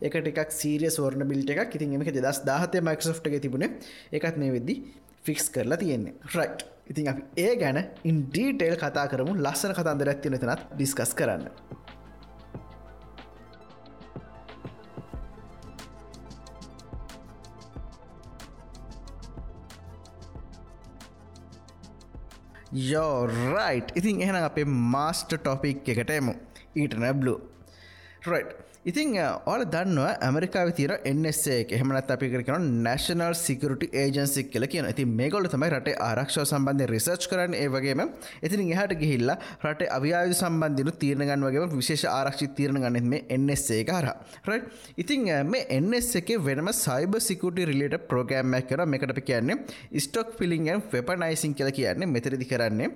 [0.00, 1.74] එකට එකක් සීරිය සෝර්ණ බිල්ට එකක්.
[1.78, 3.66] ඉතින් එමක දස් දාහතය මයිකසෝට් එක තිබුණ.
[4.12, 4.74] එකත් මේ වෙද්දි
[5.26, 6.14] ෆික්ස් කරලා තියෙන්නේ.
[6.34, 9.34] රයිට් ඉතින් අපි ඒ ගැන ඉන්ඩීටේල් කතා කරමු.
[9.36, 11.50] ලස්සන කතන්දර ඇත්තින තනත් ඩිස්කස් කරන්න.
[22.72, 26.34] යෝරයිට් ඉතින් එහෙන අපේ මාස්ට ටොපික් එකට එමු.
[26.76, 27.40] ඊටන බ්ලු
[28.26, 29.08] රයිට් ඉතින්
[29.50, 35.48] ඕල දන්නවා ඇමරිකාව තිර එන්සේ එහෙමනත් අපි කරන නැශනල් සිකරට ඒජන්සික් කියල කියන ඇති මේගොල
[35.54, 38.02] තමයි රට ආරක්ෂ සම්බන්ධය රිසර්ච් කරන ඒ වගේම
[38.42, 44.06] ඉතින් එහට ගිහිල්ල රට අවියායු සම්බන්ධන තීරණගන් වගේ විශේෂ ආරක්ෂි තීරණ ගන්නෙත් මේ එන්සේ කාර
[44.50, 44.62] රයි
[44.98, 50.88] ඉතින් මේ එන්ස් එක වෙනම සයිබ සිකුට රිලට ප්‍රෝගෑම්මක් කර මේකට අපි කියන්නේ ස්ටොක් පිලිින්ගෙන්
[50.92, 52.94] වෙපනයිසින් කියල කියන්නේ මෙතරදි කරන්නේ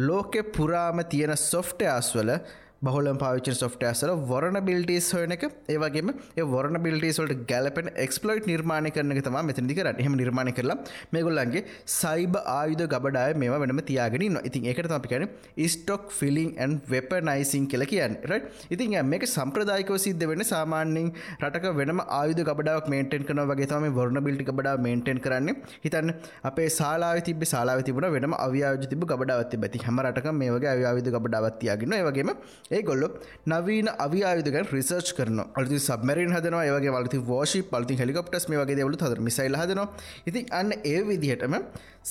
[0.00, 2.40] ලෝකෙ පුරාම තියෙන සොෆ්ට අස්වල
[2.82, 5.44] බහුල පාවිච සොෆ්ටඇසල වරන බිල්ටස් හොයන එක.
[5.68, 6.10] ඒවගේම
[6.52, 10.76] වරන බිල්ටේස්වලට ගැලපෙන එක්ස්පලෝයිට් නිර්මාණය කරන තම මෙතනදි කර එහම නිර්මාණය කරලා
[11.14, 11.62] මේගොල්ලන්ගේ
[11.94, 15.26] සයිබ ආයුධ ගබඩාය මේ වෙනම තියාගෙන න ඉතින් එකට අපි කියන
[15.66, 18.14] ස්ටොක් ෆිලිං ඇන් වෙප නයිසින් කියල කියන්න.
[18.30, 21.10] රට ඉතින් මේක සම්ප්‍රදායිකව සිද්ධ වෙන සාමාන්‍යින්
[21.40, 25.50] රටක වෙනම ආයුධ ගබඩාවක් මේටෙන් කන වගේ තම වරණ බිල්ටි ගබඩා මේටෙන් කරන්න.
[25.84, 26.14] හිතන්න
[26.44, 31.98] අපේ සාලාව තිබ සාලාව තිබුණ වෙනම අව්‍යාජ තිබ ගබඩාවත් බැති හමරටක මේ වගේ අව්‍යාවිධ ගබඩාවත්තියාගෙන
[32.08, 32.32] වගේම
[32.70, 33.08] ඒ ගොල්ලො
[33.46, 38.98] නවීන අවියායුදගන් රිසර්ච් කරන අලති සබමරින් හදනවා ඒවගේ වලති වෝෂි පලති හෙලිකොප්ටස් මේ වගේ දෙවලු
[39.02, 39.86] හද මිසයිල් හදනවා.
[40.28, 41.56] ඉතින් අන්න ඒ විදිහටම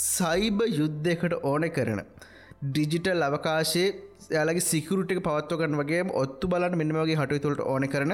[0.06, 2.02] සයිබ යුද්ධයකට ඕන කරන
[2.66, 3.88] ඩිජිටල් අවකාශයේ
[4.30, 8.14] යාලගේ සිකරුටි පවත්වගන්න වගේ ඔත්තු බලන්න මෙන්න වගේ හටු තුළට ඕන කරන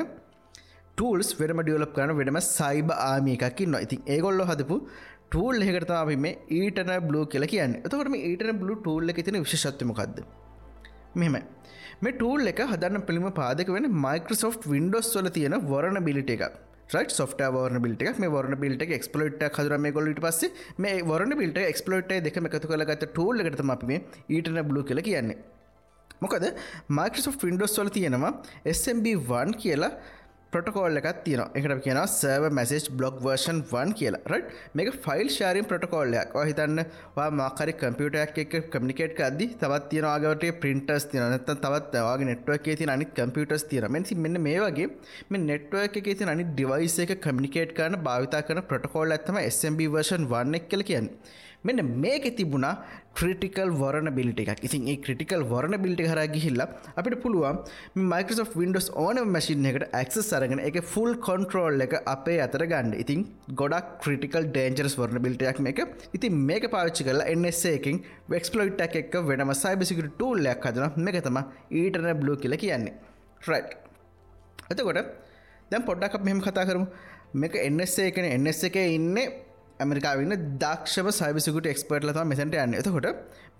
[0.97, 4.77] ටූල්ස් වෙනම ඩියලප් කරන වෙනම සයිබ ආමි එකකින්න ඉතින් ඒගොල්ලො හදපු
[5.25, 7.75] ටූල් එහකරතාව මේ ඊටන බ්ලෝ කියල කියන්න.
[7.77, 10.19] එතකට මේ ඊටන බ්ලු ටූල්ල එකතින විශෂත්වමකක්ද
[11.15, 11.35] මෙම
[12.01, 16.45] මේ ටූල් එක හදන්න පිළිම පාදක වෙන මයිකෝසෝ් වින්ඩෝස් වල තියෙන වරණ බිලිට එක
[16.91, 20.51] ට සොට වරන බිල්ට එක මේ වරන බිල්ට එක්ස්පලෝට් හදර මේ ගොලට පස්සේ.
[20.77, 25.01] මේ වරන බිල්ට එක්ස්පලෝට් දෙක එකතු කළ ගත ටූල් එකටම අපි මේ ඊටන බ්ලු කල
[25.01, 25.37] කියන්නේ.
[26.21, 26.45] මොකද
[26.89, 28.33] මයිකසෝ ෆින්ඩෝස් වල තියෙනවා
[28.73, 29.91] SMB1 කියලා
[30.53, 34.21] ප්‍රටකෝල් එකක් තියන එකට කියන සර්ව මැසේජ් බ්ලොග් වර්ෂන් වන් කියලා.
[34.29, 36.83] රට මේක ෆයිල් ශාරීම් ප්‍රටකෝල්ලයක් හිතන්න
[37.33, 43.13] මාකරි කම්පියටක් එක කමිකේට් අද තවත් තියනවාගට පින්ටස් තින නත තවත් වාගේ නෙට්ුවක් ති අනිත්
[43.13, 44.89] කම්පියටස් තින මෙසි මෙන්න මේ වගේ
[45.29, 50.29] මේ නෙට්ුවක් එක ති අනි ඩිවයිස එක කමිකේට් කරන භාවිතා කරන ප්‍රටකෝල් ඇත්තම SMB වර්ෂන්
[50.29, 51.41] වන්න එක් කල කියන්නේ.
[51.67, 52.73] මෙන්න මේක තිබුණා
[53.19, 54.61] ක්‍රටිකල් වරන බිල්ට එකක්.
[54.67, 56.67] ඉතින් ඒ ක්‍රටිකල් වරන බිල්ට හර ගිහිල්ලා
[56.99, 57.59] අපිට පුළුවන්
[58.11, 62.93] මයිකෝ වින්ඩස් ඕන මසින් එකට ඇක්ස සරගෙන එක ෆුල් කොන්ට්‍රෝල් එක අපේ අතර ගන්න.
[63.03, 63.21] ඉතින්
[63.61, 65.79] ගොඩක් ක්‍රටිකල් ඩේන්ජරස් වරන බිල්ටයක් මේක.
[66.17, 68.03] ඉතින් මේක පාච්චි කරලා එන්නස්ස එකින්
[68.35, 71.39] වෙක්ස්පලොයිට්ක් එක් වෙනම සයිබසිකට ටූල්ලයක් හදන මේක තම
[71.79, 72.93] ඊටන බ්ලෝ කියල කියන්නේ.
[73.45, 73.63] ෆ්‍රයි්
[74.71, 75.01] එතකොට
[75.71, 76.87] දැම් පොඩ්ඩක් මෙහම කතා කරමු.
[77.33, 78.25] මේක එන්නස්සේ එකන.
[78.35, 79.27] එන්නස්ස එක ඉන්නේ
[79.79, 82.75] ඇමරිකාවන්න දක්ෂව සයිබසිකුට එක්ස්පර්ට් ලතම මෙසට යන්න.
[82.79, 83.07] එතකොට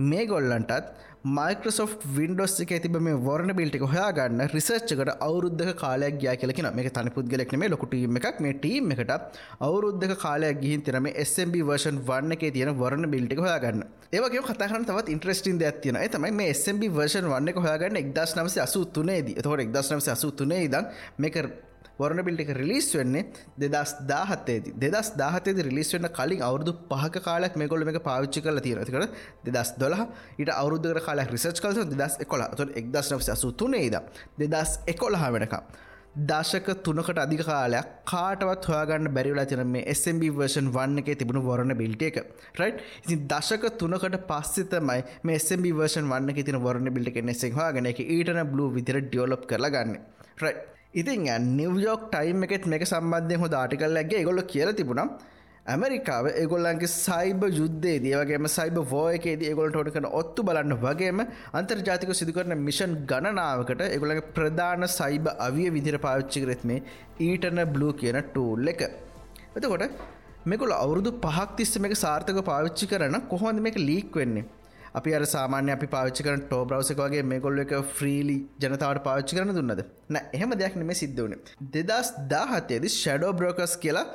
[0.10, 0.91] මේ ගොල්ලන්ටත්
[1.28, 7.13] මයිකෝසෝ් වින්ඩෝස් එක ඇතිබ මේ වර්ණ බිල්ටික හොයාගන්න රිසර්ච්චකට අවුද්ධ කාලයක් ගයා කියලෙන මේ තනි
[7.17, 8.39] පුද්ගලෙක් මේ ලොකුටීම එකක්.
[8.39, 9.13] මේ ටීම් එකට
[9.60, 13.84] අවුරුද්ධ කාලයක් ගිහින් තිරම SMB වර්ෂන් වන්න එක තියෙන වරණ බිල්ටික හොයාගන්න.
[14.13, 18.86] ඒවගේ කතහන තවත් ඉන්ට්‍රස්ටින් ද ඇතින තමයි මේ SMB වර්ෂන් වන්න හොයාගන්න එක්දස් නමස අසු
[18.88, 19.36] තුනේද.
[19.41, 21.45] තොට එක්දස් නමස අසු තුනේ දන් මේක
[21.99, 23.23] වරන බිල්ට එක රිලිස් වෙන්නේ
[23.63, 29.21] දෙදස් දාහත්තේද දෙදස් දාහතේද රිලිස් වන්න කලින් අවුදු පහක කාලක් මේගොල එක පාවිච්චි කල තියෙනතිකට
[29.47, 33.97] දෙදස් දොල ඊට අවුද්ධර කාලක් රිසච් කල දෙදස් එකොලා තුො එක්දස් නවස අසු තුනේද
[34.43, 35.58] දෙදස් එකොළහා වෙනක
[36.23, 41.73] දශක තුනකට අධික කාලයක් කාටවත් හොයාගන්න බැරිවලා තින මේ SMB වර්ෂන් වන්න එක තිබුණු වරණ
[41.75, 42.17] බිල්ට එක.
[42.56, 47.89] රයි් ඉතින් දශක තුනකට පස්සිතමයි මේ SMB වර්ෂන් වන්න තින වරණ බිල්ට එක නෙසෙක් හාගෙන
[47.93, 49.97] එක ඊටන බ්ලු විදිර ඩියලොප් කරලා ගන්න.
[50.38, 50.53] රයි්
[50.93, 55.10] ඉතින් නිවයෝක් ටයිම් එකෙත් මේක සම්බන්ධය හො ආටිකල්ලගේ ගොල්ල කියල තිබුණම්
[55.65, 61.21] ඇමරිකාව ඒගොල්ලන්ගේ සයිබ යුද්ධේ දියවගේම සයිබ ෝයකේද ඒගොලට හොට කන ඔත්තු බලන්න වගේම
[61.53, 66.82] අන්තර්ජාතික සිදුකරන මිෂන් ගණනාවකට එගොලගේ ප්‍රධාන සයිබ අවිය විදිර පාවිච්චි කරෙත්මේ
[67.19, 68.84] ඊටන බ්ලූ කියන ටූල් එක.
[69.58, 69.86] එතකොට
[70.45, 74.45] මෙකුල අවුරුදු පහක් තිස්ස මේක සාර්ථක පාවිච්චි කරන කොහොඳ මේක ලීක් වෙන්නේ?
[74.95, 79.38] අපි අර සාමාන්‍ය අපි පාච්චි කරන ටෝ බ්‍රවසක වගේ මේ කොල්ල එක ෆ්‍රීලි ජනතාවට පාච්චි
[79.38, 79.82] කරන දුන්නද?
[80.10, 81.39] නෑ එහෙම දෙයක් නෙම සිද්ධ වන.
[81.75, 84.06] දෙදස් දාහතයේදි ෂඩෝ බ්‍රෝකස් කියලා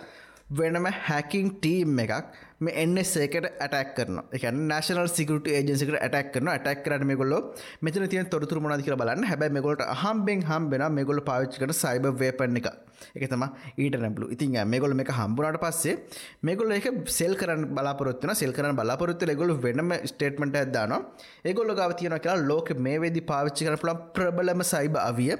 [0.52, 2.14] වෙනම හැකින් ටීම් එකක්
[2.60, 7.34] මේ එන්නස් ඒකට ඇටක් කරන එක නශනල් සිකට ඒජසිකට ඇටක් කරන ඇටක් කරන මේ ගොල්ල
[7.82, 9.26] මෙතන තිය තොරතුර මොනාද කියල බලන්න.
[9.30, 12.68] හැබැ මෙගොලට හම්බෙන් හම්බෙන මෙගොල පාවිච්චිකට සයිබ වේපන්න එක.
[13.16, 13.44] එක තම
[13.76, 15.94] ඊට නැබලු ඉතින් මේගොල මේ හම්බුණට පස්සේ
[16.42, 20.96] මේගොල එක සෙල් කරන බලාපොරත්වන සෙල් කරන බලාපොරත්තු ගොල වෙනම ස්ටේට්මට ඇදදාන
[21.44, 25.32] ඒගොල්ල ගව තියන කියලා ලෝක මේ වෙදි පාවිච්චි කර පුළන් ප්‍රබලම සයිබ අවිය.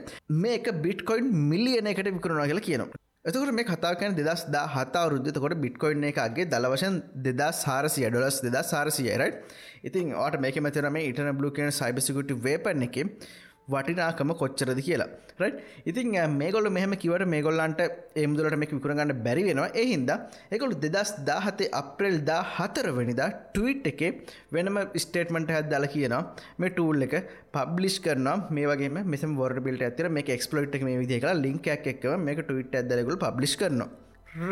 [0.44, 3.07] මේක බිට්කොයින් මිලියන එකට විකරුණා කියලා කියනවා.
[3.28, 9.32] එතකට මේ කතාකන දෙදස් දා හතා රුද්ධතකොට බිට්කොයින් එකගේ දලවශන් දෙදා සාරසිය ඩොලස් දෙදා සාරසියරයි
[9.82, 12.96] ඉතින් ට මේක මතරම ඉටන බ්ලු කියන සයිබසිකුට වේපන්න එක.
[13.74, 15.08] වටිනාකම කොච්චරද කියලා.
[15.40, 15.52] රයි්
[15.90, 17.82] ඉතින් මේගොල මෙහම කිවට මේගොල්ලන්ට
[18.22, 19.68] ඒමුදලට මේ විකරගන්න බැරි වෙනවා.
[19.82, 20.10] එහින්ද
[20.54, 24.02] එකකොළු දෙදස් දාහතේ අප්‍රෙල් දා හතරවනිදා ටවිට් එක
[24.56, 26.22] වෙනම ස්ටේටමට හැත් දල කියනවා.
[26.60, 27.14] මේ ටූල් එක
[27.56, 32.44] පබ්ලිෂ් කරන මේ වගේ මෙම වොර බිල්ට ඇතර මේ එක්ස්පලෝට් මේ විදික ලින්කයක් එක්ව මේක
[32.44, 33.90] ටවිට් ඇදලගුල් පබ්ලිෂ් කරනවා.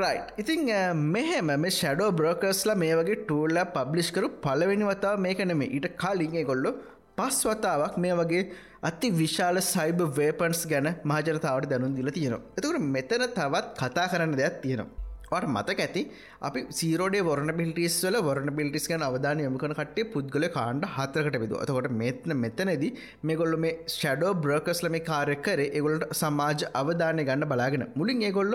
[0.01, 0.69] රයි් ඉතිං
[1.15, 6.45] මෙහෙම මේ ෂඩෝ බ්‍රෝකස්ලා මේ වගේ ටූල්ල පබ්ලිෂ් කරු පලවෙනි වතාව මේක නෙමේ ඊට කාලින්ගේ
[6.51, 6.71] ගොල්ලො
[7.19, 8.43] පස් වතාවක් මේ වගේ
[8.88, 12.44] අති විශාල සයිබ වේපන්ස් ගැන මහජනතාවට දැනුන් දිල තියෙනවා.
[12.59, 15.03] එතකට මෙතන තවත් කතා කරන්න දෙයක් තියෙනවා.
[15.29, 16.03] ට මතක ඇති
[16.40, 21.55] අපි සීරෝඩේ වරන බිල්ටිස් වල වරන බිල්ටිස් ගැන අවධාන යමකන කටේ පුද්ගල කාණ්ඩ හතරකට විද
[21.62, 22.85] අතකොට මෙත්න මෙතනද
[23.22, 27.85] මේගොල්ල මේ ෂඩෝ බ්‍රකස්ල මේ කාරකර ඒගොලට සමාජ අවධානය ගන්න බලාගෙන.
[27.96, 28.55] මුලින් ඒගොල්ල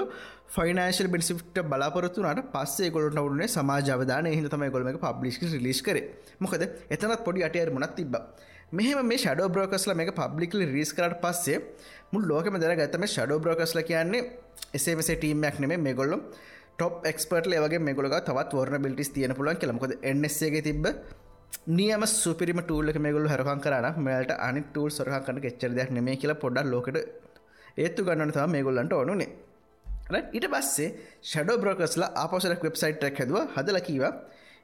[0.55, 5.99] ෆයිනශල් බිසිට බලාපොරත්තුනට පස්සේ ගොලට වුණේ සමාජ අවධාන හිතම ගොලම පබ්ලිස් ලිස් කර.
[6.39, 6.63] මොකද
[6.95, 8.15] එතනත් පොඩි අටයර මුණත් තිබ
[8.71, 11.57] මෙහම මේ ෂඩෝ බ්‍රෝකස්ල මේ පබ්ලික්ලි රිස් කරට පස්සේ
[12.13, 14.21] මුල් ලෝකම දර ගතම ෂඩෝ බ්‍රෝකස්ල කියන්නේ
[14.73, 16.21] එසේමසේ ටීම්මයක් නෙමේ මේ ගොල්ලොම්
[16.73, 20.87] ටොප් එක්ස්පර්ට් ඒවගේ මෙගොලක තවත් වර්න බිල්ටිස් තියන පුලන් කෙලමකොද එන්නසේගේ තිබ
[21.69, 26.41] නියම සුපිරිම ටූල්ලක මේගොලු හරකන් කරන මෙලට අනි ටූල් සොරහ කන ච්චර දෙයක් නෙමේ කියලා
[26.43, 26.99] පොඩ්ඩ ලෝකට
[27.77, 29.29] ඒත්තු ගන්නන තම මේගොල්ලන්ට ඕනුනේ
[30.31, 30.87] ඊට පස්සේ
[31.23, 34.03] ෂඩෝ බ්‍රෝකස්ලා ආපසරක් වෙබ්සයිට් ක් හැදව හදල කීව.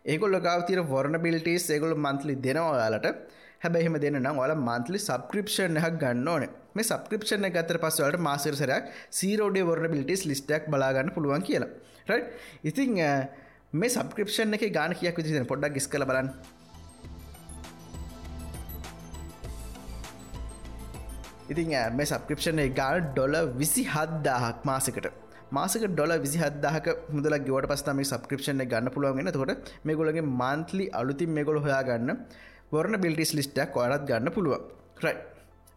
[0.06, 3.08] ඒගොල්ල ගාවතීර වර්න බිල්ටිස් ඒගොල මන්ත්ලි දෙනවායාලට
[3.62, 6.46] හැබැහිම දෙන්න නම් ඔල මන්ත්ලි සබ්ක්‍රපෂන් එකක් ගන්න ඕන.
[6.76, 11.72] මේ සබ්ක්‍රපෂන ගතර පස්සවලට මාසරසරයක් සීරෝඩේ වර්න බිලිටිස් ලිස්ටක් බලාගන්න පුළුවන් කියලා.
[12.64, 12.94] ඉතිං
[13.74, 16.30] මේ සබක්‍රපෂන් එක ගාන කියක් විදින පොඩ්ඩක් ගිස් කළ බලන්න.
[21.50, 25.08] ඉතින් මේ සබක්‍රපෂන් ගාන ඩොල විසි හද්දාහක් මාසකට.
[25.52, 31.30] මාසක ඩොල විසි හදදාහක මුදල ගවට පස්තම සබක්‍රපෂන ගන්න පුළුවන්ගෙන තකොට මේ ගොලගේ මන්ත්ලි අලුතින්
[31.30, 31.84] මේ ගොල හොයා
[32.72, 34.56] ගන්න වරන බිල්ටිස් ලිස්ටක් ඔයරත් ගන්න පුළුව
[35.04, 35.16] රයි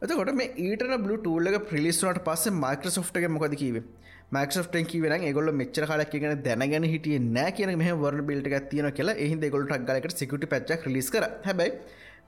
[0.03, 3.85] එතකොට මේ ඊටන බල ටූල්ලක ප්‍රිලිස්නට පස්සේ මයිකරසෝට්ක මොකද කිවේ
[4.33, 9.16] මක්ෂෝටන් කිවෙන ගොල මෙච්චර කාලක් ගෙන දැනගෙන හිටිය නෑ කියන මෙහ වරන බිල්ට තියන කියලා
[9.16, 11.24] එහි ගොලට ගලකට සිකට පච්චක් ලිස් කර.
[11.44, 11.70] හැබයි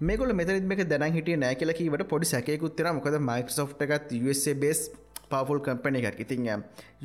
[0.01, 4.81] මේගොල මෙතරිත්මක දැන හිටිය නෑ කියලකිවට පොඩි සැකයකුත්තර මොකද මයිකසෝට් එකත් USA බේස්
[5.35, 6.23] පවල් කම්පන එකක්.
[6.25, 6.49] ඉතින්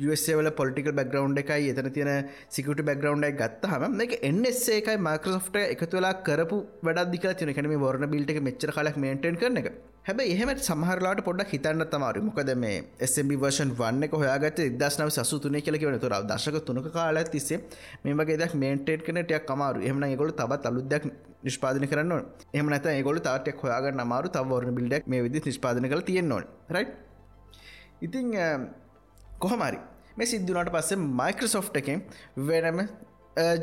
[0.06, 2.12] USවල පොලිටිකල් බැග්‍රවන්් එකයි එතන තියෙන
[2.48, 7.78] සිකට බැග්‍රවන්් එක ගත්ත හම එක එන්සේ එකයි මයිකරසෝට් එකතු වෙලා කරපු වැඩදික තින කැනම
[7.84, 9.70] වරන බිල්ට එක මෙච්චර කලක් මේටෙන් කරන එක.
[10.04, 15.38] හැබ එහෙම සමහරලාට පොඩක් හිතන්න තමාරු මොකද මේ SMB වර්ෂන් වන්න එක හොයාගත දස්නව සසු
[15.44, 17.58] තුනේ කියලක වෙන තුර දශක තුනක කාල තිස්සේ
[18.04, 21.10] මේ වගේ දක් මේන්ටේට් කන ටයක් කමාරු එහම ගොල තබත් අලුදයක්
[21.40, 26.42] නිෂ්පාදන කරන්න එම නැත ගොල තාටයක් හොයාගන්න අමාරු තවරන බිල්ඩක් මේ විදි නිෂ්පාදන කළ තියෙන්නවා
[26.76, 26.86] රයි්
[28.02, 28.32] ඉතිං
[29.38, 29.78] කොහමරි?
[30.16, 32.02] මේ සිද්ධනට පස්සේ මයිකරසෝ් එකෙන්
[32.48, 32.80] වෙනම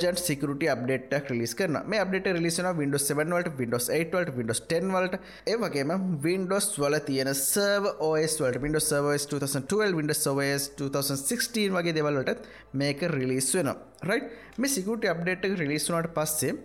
[0.02, 5.20] ජන් සිකට අප්ඩේට ලිස් කරන මේ අප්ඩේට ලිසන Windows 7වලට Windows 8වලට Windows 10 වලට.
[5.52, 5.92] ඒවගේම
[6.28, 10.46] Windows වල තියෙන සර්ව OS වලට Windows Server 2012 Windows Server
[10.84, 13.74] 2016 වගේ දෙවල්ලට මේක රිලිස් වෙන
[14.12, 14.22] රයි්
[14.58, 16.56] මේ සිකට අප්ඩේට් රිලිස්ුනට පස්සේ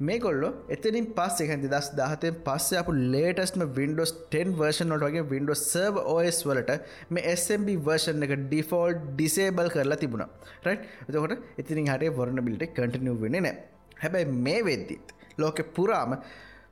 [0.00, 5.96] මේකොල්ල එතනින් පස් එක දස් දහතෙන් පස්ස අප ලේටස්ම Windows 10 වර්ෂනොට වගේ Windows සර්ව
[6.12, 6.76] OS වලට
[7.10, 10.24] මේ SMB වර්ෂන් එක ඩිෆෝල් ඩිසේබල් කරලා තිබුණ.
[10.64, 13.54] රයි් එතකොට ඉතිරින් හටේ වරණ බිල්ට කටිනිය වෙන නෑ
[14.02, 16.14] හැබැයි මේ වෙද්දිත් ලෝකෙ පුරාම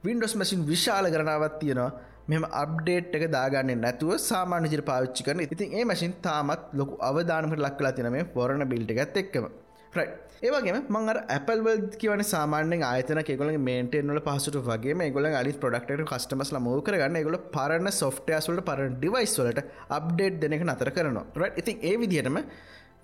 [0.05, 1.91] Windows මසින් විශාල කරනාවත් තියෙනවා.
[2.31, 7.63] මෙම අප්ඩේට් එක දාගන්න නැතුව සාමාන්‍ය ජිර පාවිච්චි කරන ඉතින් ඒ මසින් තාමත් ලොකු අවධානමට
[7.67, 9.47] ලක්කලා තින මේ ොරණ බිල්ට එකත් එක්කම.
[9.99, 10.09] රයි
[10.45, 16.81] ඒවගේම මං Appleවල් කියවන සාමාන්‍යෙන් ආයතන කෙගොල මේන්ටේන්වල පහසුට වගේ ගොල අලි පොඩක්ට කස්ටමස්ල මෝ
[16.89, 17.19] කරගන්න.
[17.29, 19.63] ගොල පරණ සොෆ්ටයස්වලට පරණ ඩිවයිස් වලට
[19.99, 21.25] අප්ඩේට් දෙනෙක නතර කරනවා.
[21.43, 22.39] රයි ඉතින් ඒ විදිහටම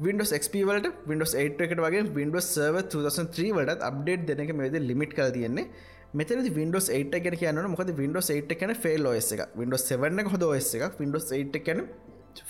[0.06, 5.12] Windows XP වලට Windows 8 එකට වගේ Windows Server 2003 වලට අප්ඩේට් දෙනක මේද ලිමිට්
[5.18, 5.66] කර තියෙන්නේ.
[6.14, 10.32] මෙතන Windows 8 ගැන කියන්න මොකද Windows 8 කැන ෆෙල් OS එක Windows 7 එක
[10.34, 11.86] හොද OS එක Windows 8 කැන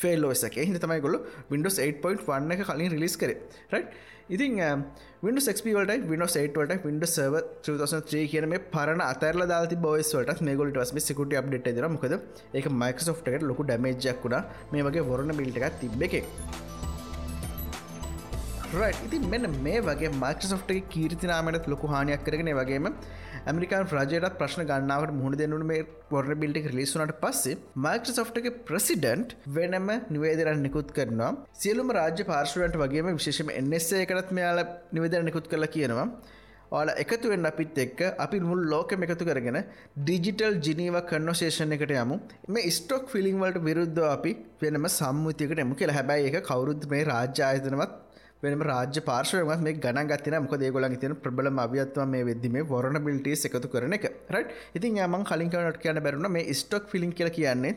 [0.03, 1.19] ෆෙල් OS එක හිද තමයිගොල
[1.53, 3.39] Windows 8.1 එක කලින් රිලිස් කරේ.
[3.75, 3.85] රයි්
[4.35, 4.53] ඉතින්
[5.25, 9.85] Windows XP වලට Windows 8 වලට Windows Server 2003 කියන මේ පරණ අතරලා දාලා තිබ්බ
[9.85, 11.93] OS වලට මේගොල්ලෝ ඊට පස්සේ security update එක දෙනවා.
[11.97, 12.15] මොකද
[12.55, 14.43] ඒක Microsoft එකට ලොකු damage එකක් වුණා.
[14.73, 16.25] මේ වගේ vulnerability එකක් තිබ්බ එකේ.
[18.75, 22.87] රයිට් ඉතින් මෙන්න මේ වගේ මයිකසෝට් එක කීර්තිනාමට ලොකු හානියක් කරගෙන වගේම
[23.43, 29.89] ඇමරිකාන් රජයටත් ප්‍රශ්න ගන්නාවට මුහුණ දෙනුන මේ පොර්න බිල්ටි ලිස්සුනට පස්සේ මයිකසෝට් එක ප්‍රසිඩන්ට් වෙනම
[30.11, 31.31] නිවේදරන් නිකුත් කරනවා.
[31.55, 36.07] සියලුම රාජ්‍ය පාර්ශවන්ට වගේම විශේෂම එන්සේ එකටත් මෙයාල නිවේදර නිකුත් කරලා කියනවා.
[36.73, 39.59] ඕල එකතුවෙන් අපිත් එක්ක අපි මුල් ලෝකම එකතු කරගෙන
[39.99, 42.21] ඩිජිටල් ජිනීව කන්නෝශේෂණ එකට යමු.
[42.49, 45.99] මේ ස්ටොක් ෆිලිං වලට විරුද්ධ අපි වෙනම සම්මුතියකට එමු කියලා.
[45.99, 47.93] හැබැයි එක කවුරුත් මේ රාජ්‍යායතනවත්
[48.45, 53.45] වෙනම රාජ්‍ය පාර්ශවයමත් මේ ගණන් ගත්තින මොක දේගොලන් තින ප්‍රබල අභියත්ව මේ වෙදදිම වරන බිල්ටස්
[53.49, 54.07] එකතු කරන එක.
[54.35, 54.47] රයි්
[54.79, 57.77] ඉතින් යම කලින්කනට කියන බැරුණ මේ ස්ටොක් ෆිලින් කියල කියන්නේ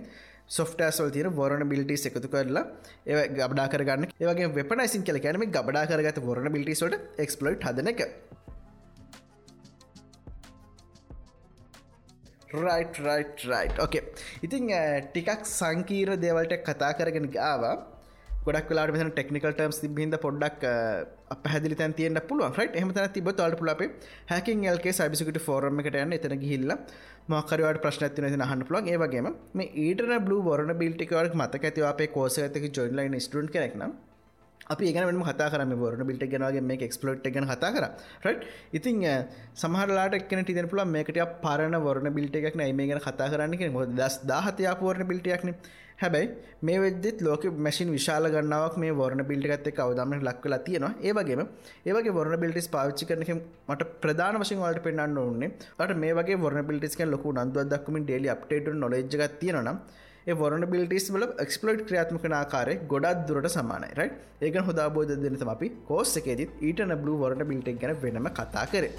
[0.58, 2.65] සොෆ්ටස්වල් තින වරන බිලිටස් එකතු කරලා
[3.06, 4.10] ඒ ගබඩා කරගන්න.
[4.23, 8.01] ඒවගේ වෙපනයිසින් කල කැනම ගබඩා කරගත වරන බිලිටිස්ට එක්ස්පලෝයි් හදන එක.
[12.60, 14.04] රයිට් රයිට් රයිට් ඕකේ
[14.45, 14.71] ඉතිං
[15.10, 17.75] ටිකක් සංකීර දේවල්ට කතා කරගෙන ආවා
[18.45, 20.63] ගොඩක් වෙලාට මෙ ටෙක්නිකල් ටර්ම්ස් හිද පොඩ්ඩක්
[21.43, 23.89] පැදිලි තැන් තියන්න පුළුව ට එහම තිබ තල්ට පුලපේ
[24.31, 26.73] හැකින් එල්ගේ සබිසිකට ෆෝර්ම එකට යන්න එතන ගිහිල්ල
[27.29, 32.38] මකරවට ප්‍රශ්න ඇතින හන්න පුලන් ඒවගේම මේ ඊටන බ්ලු වරන බිල්ටිකවට මතක ඇතිව අපේ කෝස
[32.39, 33.95] ඇතක ජොයින්ලයින් ස්ටන් කෙනෙක්නම්
[34.67, 37.88] අපි ඒගන කතා කරම බොරන බිල්ට ගෙනගේ මේ එක්ස්පලෝට් ගැන කතා කර
[38.23, 39.01] රට් ඉතින්
[39.55, 43.86] සමහරලාට එක්න ටිදන පුල මේකට පරණ වරන බිල්ට එකක් නෑ මේ ගැන කතා කරන්න මො
[43.93, 45.53] දස් දාහතයා පෝරණ බිල්ටයක්න
[45.99, 46.29] හැබැයි
[46.62, 50.93] මේ වෙදදිත් ලෝක මැසින් විශාල ගන්නාවක් මේ වරණ බිල්ටිගත්ත කවදමට ලක්වලා තියෙනවා.
[51.01, 51.43] ඒවගේම
[51.86, 53.31] ඒවගේ වරණ බිල්ටිස් පාවිච්චි කරනක
[53.69, 58.34] මට ප්‍රධාන වශයෙන් වලට පෙන්න්න ඕන්නේ අට මේ වගේ වරණ බිල්ටිස්ක ලොකු නන්දුව දක්මින් ඩේලි
[58.36, 59.77] අප්ටේට නොලජ්ග තියෙනවා
[60.27, 64.10] ඒ වරන බිල්ටිස් වල එක්ස්පලෝට් ක්‍රියාත්මක ආකාරය ගොඩක් දුරට සමානයි රයි
[64.41, 68.91] ඒක හොදාබෝධ දෙනතම අපි කෝස් එකේදත් ඊටන බ්ලු වරන බිල්ටෙක් ගැන වෙනම කතා කරේ.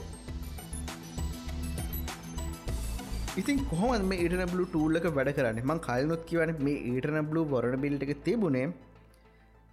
[3.40, 5.59] ඉතින් කොහොම මේ ඉටන බලු ටූල්ලක වැඩ කරන්න?
[5.62, 8.68] මං කල්නොත් කිවන මේ ඊටන බලු වරණ බිල්ට එක තිබුණේ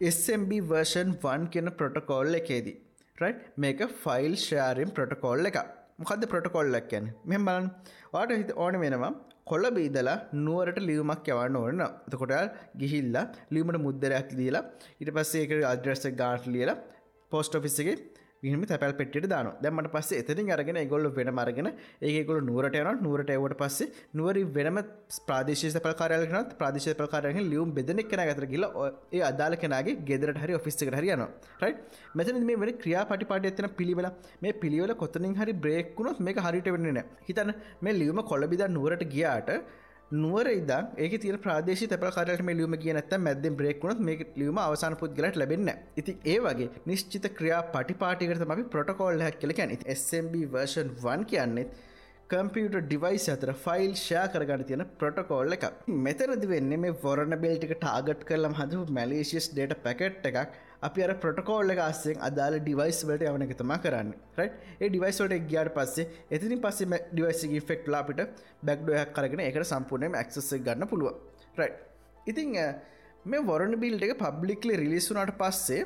[0.01, 2.75] SMB වර්ෂන් 1 කියන ප්‍රොටකෝල් එකේදී.
[3.17, 5.59] රයි් මේක ෆයිල් ෂයාරෙන් ප්‍රොටකෝල් එක
[5.99, 7.69] මොකද ප්‍රොටකොල්ලක් කියැන මෙම බලන්
[8.13, 9.11] වාට හිත ඕන වෙනවා
[9.51, 12.33] කොල්ල බීදලා නුවරට ලියුමක් යවන්න ඕන්න තකොට
[12.81, 14.63] ගිහිල්ලා ලියමට මුද්දරයක් දීලා
[15.01, 16.77] ඉට පස්සේ එක අදරස ගාට් ලියලා
[17.31, 17.95] පෝස්ට ඔෆිස්සගේ
[18.43, 21.69] විහම තැපල් පෙටියට දාන දැමට පස්සේ එතින් අරගෙන ගොල්ල වෙන මරගෙන
[22.01, 24.79] ඒකොල නුවරට යන නුවරට එවට පස්සේ නුවර වෙනම
[25.27, 28.65] ප්‍රාදේශ පකාරයලනත් ප්‍රදේශ පකාරය ලියුම් බෙදනෙක් කන ගතර කියල
[29.11, 31.23] ඒ අදාල කෙනගේ ගෙදරට හරි ඔෆිස්ක හරියන
[31.61, 31.73] රයි
[32.15, 34.09] මෙතන මේ වෙන ක්‍රියා පටිපාට එතන පිළිවෙල.
[34.41, 39.51] මේ පිළිවෙල කොතනින් හරි බ්‍රේක්කුණොත් මේ හරිට වෙන්න හිතන මේ ලියුම කොලබිද නුවරට ගියාට
[40.13, 44.95] නුවර ඉදා ඒක තිර ප්‍රදේශ තැප කරට ලියුම කිය නැත මැද බ්‍රේක්ුණත් මේ ලියුම අවසාන
[44.95, 50.91] පුද්ගලට ලැබෙන්න ඉති ඒ වගේ නිශ්චිත ක්‍රියා පටිපාටිකට අපි ප්‍රොටකෝල් හැක් කල ැන SMB වර්ෂන්
[51.07, 51.73] 1 කියන්නෙත්
[52.29, 55.65] කම්පියට ඩිවයිස් අතර ෆයිල් ෂයා කරගන්න තියෙන ප්‍රොටකෝල් එක
[56.05, 60.53] මෙතරදි වෙන්නේ මේ වොරණ බෙල්ටික ටාගට් කරලම් හදු මැලේසිස් ඩේට පැකට් එකක්.
[60.83, 65.73] අපි අර ප්‍රොටකෝල්ල අස්සෙන් අදාල ඩිවයිස් වලට යවන එක තමා කරන්න රයි් ඒ ඩිවයිස්වට ගයාට
[65.77, 68.21] පස්සේ එතිනි පස්සේ ඩිවයිසගේ ෆෙක්් ලාපිට
[68.63, 71.71] බැක්්ඩයක් කරගෙන එකට සම්පූර්ණයම ඇක්සස ගන්න පුළුව රයි්
[72.27, 72.55] ඉතිං
[73.25, 75.83] මේ වොරණ බිල්ට එක පබ්ලික්ලි රිලිස්සුනට පස්සේ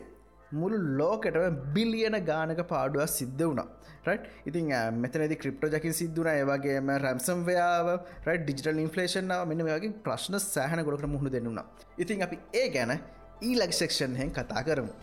[0.54, 3.68] මුළු ලෝකටම බිලියන ගානක පාඩුවක් සිද්ධ වුණා
[4.06, 7.88] රයි් ඉතින් මෙතනද ක්‍රිප්ට ජකින් සිද්ධන ඒවගේම රැම්සම් වයාව
[8.26, 11.66] රයි ඩිජිටල් ඉන්ෆලේෂනාව මෙන්න වගේ ප්‍රශ්න සෑහන ගොඩකට මුහුණ දෙන්නුනා
[11.98, 12.94] ඉතින් අපි ඒ ගැන
[13.42, 14.94] ඊලක් සෙක්ෂන් හෙන් කතා කරමු.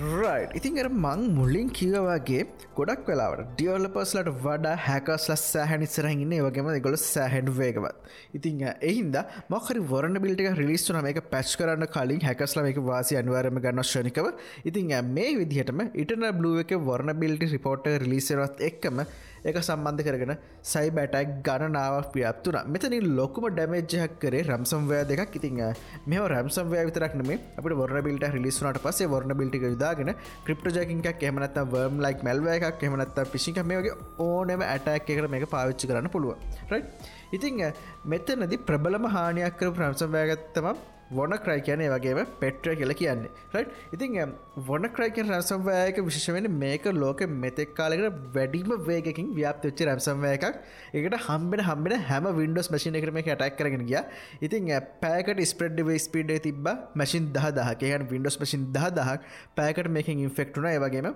[0.00, 2.44] රයි් ඉතින් අර මං මුල්ලින් කිවවාගේ
[2.78, 7.96] ගොඩක් වෙලාවට ඩියවලපස්ලට වඩා හැකස්ල සෑහනිස්සරහින්න වගේම ගොල සෑහන්ඩ වේගවත්.
[8.34, 9.16] ඉතින් එහින්ද
[9.48, 14.30] මොකරි වරන බිල්ට රිලිස්තුන මේක පැච් කරන්න කලින් හැකස්ල මේක වාසි අනිවාරම ගන්න ශනිකව
[14.64, 19.04] ඉතින් මේ විදිහටම ඉටන බ්ලුව එක වර්ණ බිල්ටි රිපෝට් රිලිසරත් එක්කම
[19.44, 20.32] එක සම්බන්ධ කරගෙන
[20.64, 25.36] සයි බැටක් ගණනාවක් ව්‍යාප්තුන මෙතනින් ලොකුම ඩැමේජ්ජහක් කරේ රම්සම්වය දෙකක්.
[25.36, 25.60] ඉතිං
[26.06, 30.12] මෙ රම්සම්වය විතරක්නම අපට වර්න බිල්ට රිලිස්ුනට පසේ වර්න බිල්ටි යුදාගෙන
[30.44, 35.48] ක්‍රිප්ට ජකින්ක් එමනත් වර්ම් ලයික් මැල්ව එකක් එමනත් පිසික මේ වගේ ඕනම ඇටක් එකට මේක
[35.48, 36.36] පාවිච්චි කරන්න පුළුව
[36.72, 36.84] රයි
[37.32, 37.60] ඉතිං
[38.04, 40.74] මෙතනදි ප්‍රබලම හානියක් කර ප්‍රම්සම්වයගත්තම
[41.10, 43.30] වොන ක්‍රයි කියන වගේම පෙට්‍ර කියල කියන්නේ.
[43.52, 50.46] රයි් ඉතින් වොන ක්‍රයිකන් රැසම්වයක විශෂවෙන මේක ලෝක මෙතෙක් කාලෙකට වැඩිම වේගකින් ව්‍යාප්තච්චි රැම්සම්වය එකක්
[50.94, 54.02] එකට හම්බෙන හම්බෙන හැම වින්ඩෝස් මශින කරම ටක් කරගෙන ගිය.
[54.40, 59.20] ඉතින් පෑකට ස්පෙඩ් ස්පීඩ් තිබ මශින් දහ දහකයන් වින්ඩෝස් මශින් දහ දහක්
[59.56, 61.10] පෑකට මේකින් ඉන්ෆෙක්ටුන ඒවගේම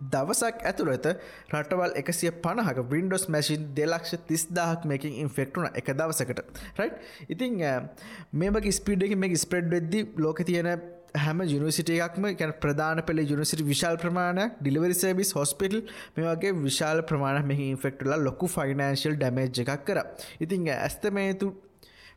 [0.00, 1.08] දවසක් ඇතුළත
[1.50, 6.40] රටවල් එකසිය පණහක වින්ඩෝස් මැසින් දෙලක්ෂ තිස්දාහක් මේකින් ඉන්ෆෙක්ටුන එක දවසකට.
[6.76, 6.90] රයි්
[7.28, 7.60] ඉතිං
[8.34, 10.72] මේක ස්පීඩ් එක මේ ස්ප්‍රෙඩ් වෙද්දි ලෝක තියෙන
[11.16, 15.80] හැම ජනිසිටියක්ම ගැන ප්‍රධාන පෙළ ජනිසිට විශාල් ප්‍රමාණයක් ඩිලිවරි සේබිස් හොස්පිටල්
[16.16, 19.98] මේ වගේ විශාල ප්‍රමාණ මෙහි ඉන්ෆෙක්ටල ලොකු ෆයිනන්ශල් ඩමේජ් එකක් කර.
[20.40, 21.50] ඉතිං ඇස්තමේතු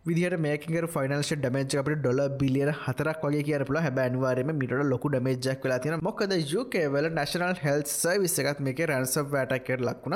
[0.05, 5.61] විදිහට මේකර ෆයිනල්ශ ඩමේජ් අපට ඩොල බිලියන හතරක් වගේ කියරපුල හැබ අනිවාරම මිට ලොකු ඩමේජක්
[5.65, 7.83] වෙලා තියෙන මොකද යුකේවල නශනල් හෙල්
[8.23, 10.15] විස්සකත් මේක රැන්ස වැටකර ලක්ුණ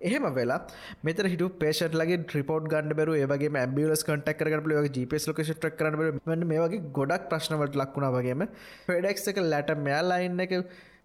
[0.00, 0.58] එහෙම වෙලා
[1.02, 5.76] මෙත හිට පේෂට ලගේ ්‍රිපෝට් ගන්න බරු ඒගේ ඇම්බියලස් කටක් කරන ලගේ ජිපස් ලෝක ටක්
[5.80, 8.44] කරන වන්න මේ වගේ ගොඩක් ප්‍රශ්නවලට ලක්ුණ වගේම
[8.86, 10.56] පෙඩෙක් එක ලැට මෙයාලයින්න එක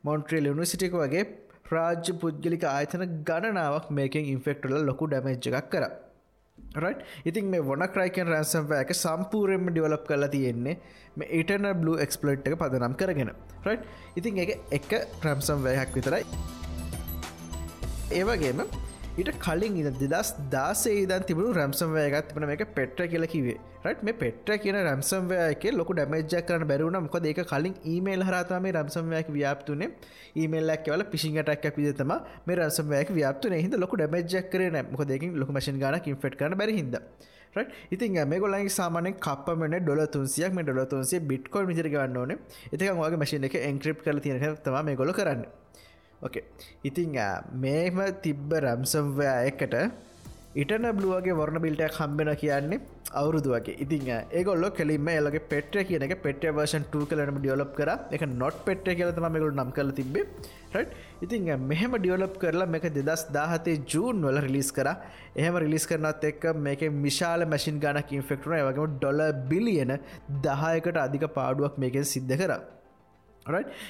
[0.04, 1.26] මොන්ට්‍රල් යනිසිටික වගේ
[1.74, 5.86] රාජ්‍ය පුද්ගලික ආයතන ගණනාවක් මේකින් ඉන්ෆෙක්ටල ලොකු ඩමේජ් එකක් කර.
[5.90, 6.11] රයි්
[7.26, 10.76] ඉතින් මේ වොන ක්‍රයිකන් රැන්සම්වෑක සම්පූරෙන්ම ඩිවලප් කරලා තියෙන්නේ
[11.18, 13.32] මේ ඉටන බ්ලු එක්ස්පලට් එක පදනම් කරගෙන.
[13.66, 13.80] රයි්
[14.16, 14.90] ඉතින් එක එක
[15.22, 16.24] ප්‍රම්සම් වැයක් විතරයි.
[18.12, 18.64] ඒවගේම
[19.12, 24.16] ඊට කලින් ඉද දෙදස් දාසේ ඉදන් තිබුණු රැම්සම්වයගත් වන මේ පෙට්‍ර කියල කිවේ රට මේ
[24.16, 29.90] පෙට්‍ර කියන රැම්සම්වයක ලොක ඩමජක් කරන බැරුණ මොක ඒක කලින් ඊමේල් හරතාම රම්සම්වයක් ව්‍යාප්තුනේ
[30.36, 32.14] ඊමේල්ලක් වල පිසිගටක් පිතම
[32.46, 36.98] මේ රසමයක් ව්‍යාප්තුන හිද ලොක ඩමජක් කරන මොක දෙකින් ලොක මශන් ගන ඉන්ෆෙට් කරන බැරිහිද
[37.92, 42.32] ඉතින් මේ ගොලයි සාමන කපමන ඩොල තුන්සියක් මේ ඩොල තුන්සේ බිට්කොල් මිසිර ගන්න ඕන.
[42.72, 45.44] එතක වගේ මශන එක එන්ක්‍රප් කල තියෙන තම මේ ගොල කරන්න.
[46.22, 46.46] ඕකේ
[46.84, 47.20] ඉතිං
[47.58, 49.76] මේම තිබ්බ රැම්සම්වය එකට
[50.54, 52.80] ඉටන බ්ලුවගේ වර්ණ බිල්ට කම්බෙන කියන්නේ
[53.14, 53.76] අවුරුදු වගේ.
[53.78, 57.90] ඉතින් ඒගොල්ල කෙලින්ම එලගේ පෙට්‍ර කියන එක පෙට වර්ෂන් ට කලනම ඩියලප් කර.
[58.12, 60.26] එක නොට් පෙට්‍ර කියලතම මෙකුල් නම් කල තිබේ
[60.74, 60.90] රට්
[61.24, 64.90] ඉතින් මෙහෙම ඩියලප් කරලා මේක දෙදස් දාහතේ ජූන් වල රිලිස් කර.
[65.38, 69.98] එහම රිලිස් කරනත් එක් මේක මිශාල මැසින් ගනක් ඉන්ෆෙක්ටන වගේම ඩොල බිලියන
[70.44, 72.62] දහයකට අධික පාඩුවක් මේකෙන් සිද්ධ කරා.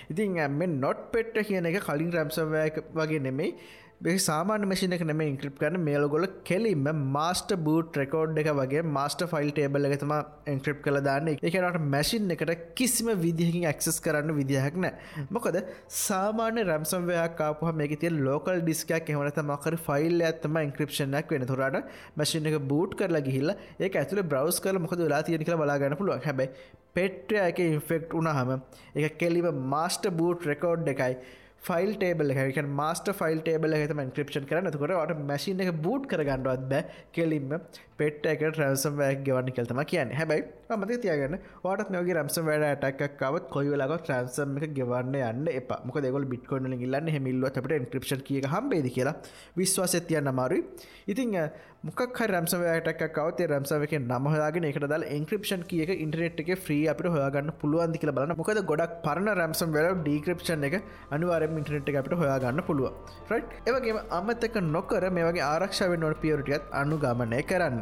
[0.10, 3.56] ඉතින් ඇම නොට් පෙට්ට කියන එක කලින් රැම්සවය වගේ නෙමෙයි.
[4.02, 9.52] සාමාන මසින එක නම ඉන්ක්‍රප් කරන මේලගොල කෙලින්ම මාස්ට බූට් රෙකෝඩ් එක වගේ මාස්ට ෆයිල්
[9.52, 10.14] ටේබල් එකතම
[10.48, 11.28] එන්ක්‍රප් කළ දාන්න.
[11.30, 15.60] එකනට මැසින් එකට කිසිම විදිහකින් ඇක්සස් කරන්න විදිහක් නෑ මොකද
[15.98, 21.78] සාමාන්‍ය රැම්සම්වයක් කාපහ මේක තිය ලෝකල් ඩිස්කයක් එහමනත මකර ෆයිල් ඇත්තම ඉන්ක්‍රපෂනක් වෙන තුරට
[22.18, 26.26] මැසින් එක බූට් කරලා ගිහිල්ල ඒ ඇතුල බ්‍රවස් කල මොකද ලා තියෙන කළ බලාගන්න පුළුවන්.
[26.26, 26.50] හැබයි
[26.96, 28.58] පෙට්‍ර එක ඉන්ෆෙක්ට් උනහම
[28.96, 31.22] එක කෙලිම මාස්ට බූට් රෙකෝඩ් එකයි.
[31.62, 36.64] ෆයිල් ටේබල් එක මස්ට ෆයිල් ටේබල හතම ඉන්ක්‍රපෂන් කරන තුකට ට මැසින එක බූට් කරගන්නවත්
[36.72, 36.86] බෑ.
[37.14, 37.54] කෙලින්ම
[38.02, 40.14] පෙට් එක ට්‍රන්සම් වැෑ ගවන්න කෙල්තම කියන්න.
[40.20, 40.44] හැබයි
[40.76, 45.74] මත තියගන්න වාටත් නෝගේ රම්සම් වැඩ ටක්කවත් කොයිවෙලාක ට්‍රන්සම් එක ගවන්න යන්න එප.
[45.88, 49.16] මොක දෙගොල් බිට්කොන්න ඉල්ලන්න හෙමිල්ල අපට ඉන්ක්‍රපෂන් කිය හම්බේද කියලා.
[49.58, 50.64] විශ්වාස තියන්න අමාරුයි.
[51.08, 51.38] ඉතිං
[51.84, 58.02] මොක් රම්සවයටක් කවතේ රම්සාවක නමහයාගෙන එකට දල් ඉන්ක්‍රපෂන් කියක ඉන්ටනෙට් එක ්‍රී අපිට හොයාගන්න පුළුවන්දි
[58.02, 58.38] කියල බලන්න.
[58.38, 60.78] මොකද ගොඩක් පරණ රම්සම් වෙල ඩීක්‍රපෂන් එක
[61.12, 62.94] අනිවාරම ඉන්ටනෙට් අපට හොයාගන්න පුළුව
[63.32, 67.82] රයි් ඒවගේ අමතක නොකර මේ වගේ ආරක්ෂාව නොට පියවරටියත් අනුගමනය කරන්න.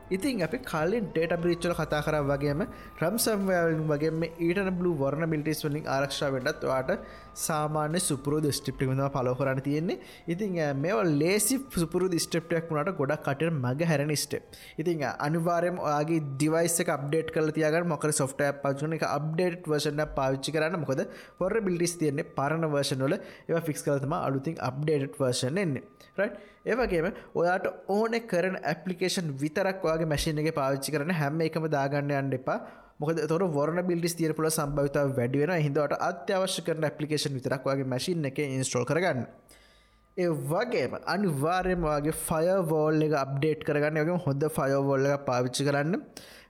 [0.11, 2.61] ඉතින් අපි කලින් ඩේට බ්‍රිච්චල කතා කර වගේම
[3.01, 6.91] රම්සම්වලින් වගේම ඊටන බලු වර්ණ මිල්ටිස් වලින් ආරක්ෂාවටත් වාට
[7.37, 9.99] සාමාන්‍ය සුපුරු ස්ටිප්ටිම පලෝ කරන්න තියෙන්නේ.
[10.27, 14.43] ඉතින් මේ ලේසි සුපුරු ස්ටප්ටක් වුණට ගොඩක් කට මග හැරන ස්ටප්
[14.77, 20.79] ඉතින් අනිවාරයම ඔයාගේ දිවයිස අප්ඩේට් කල තියග මොක සොෆ්ට පචන එක අප්ඩේට් වර්ෂන පාවිච්චි කරන්න.
[20.83, 21.07] මොකද
[21.39, 25.83] පොර බිල්ටිස් තියන්නේ පරණ වර්ෂනොල ඒ ෆික්ස් කලතම අලුතින් අප්ඩේට් වර්ෂන් එන්නේ.
[26.17, 26.31] රයි්
[26.65, 32.33] ඒවගේම ඔයාට ඕන කරන ඇපලිකේෂන් විතරක් වගේ මැසින් එක පාවිච්චි කරන හැම එකම දාගන්න අන්න
[32.39, 32.57] එපා.
[33.01, 38.29] මොකද තොර වරන බිල්ඩිස් තියර පුල සම්භවිතාව වැඩිවෙන හිදවට අත්‍යවශ්‍ය කරන ඇපලිකේෂන් විතරක් වගේ මැසින්
[38.31, 39.23] එක ඉන්ස්ට්‍රෝල් කරගන්න.
[40.17, 44.03] ඒ වගේම අනිවාර්යම වගේ ෆයවෝල් එක අප්ඩේට් කරගන්න.
[44.03, 45.97] යගේ හොඳ ෆයවෝල්ල එක පාවිච්චි කරන්න.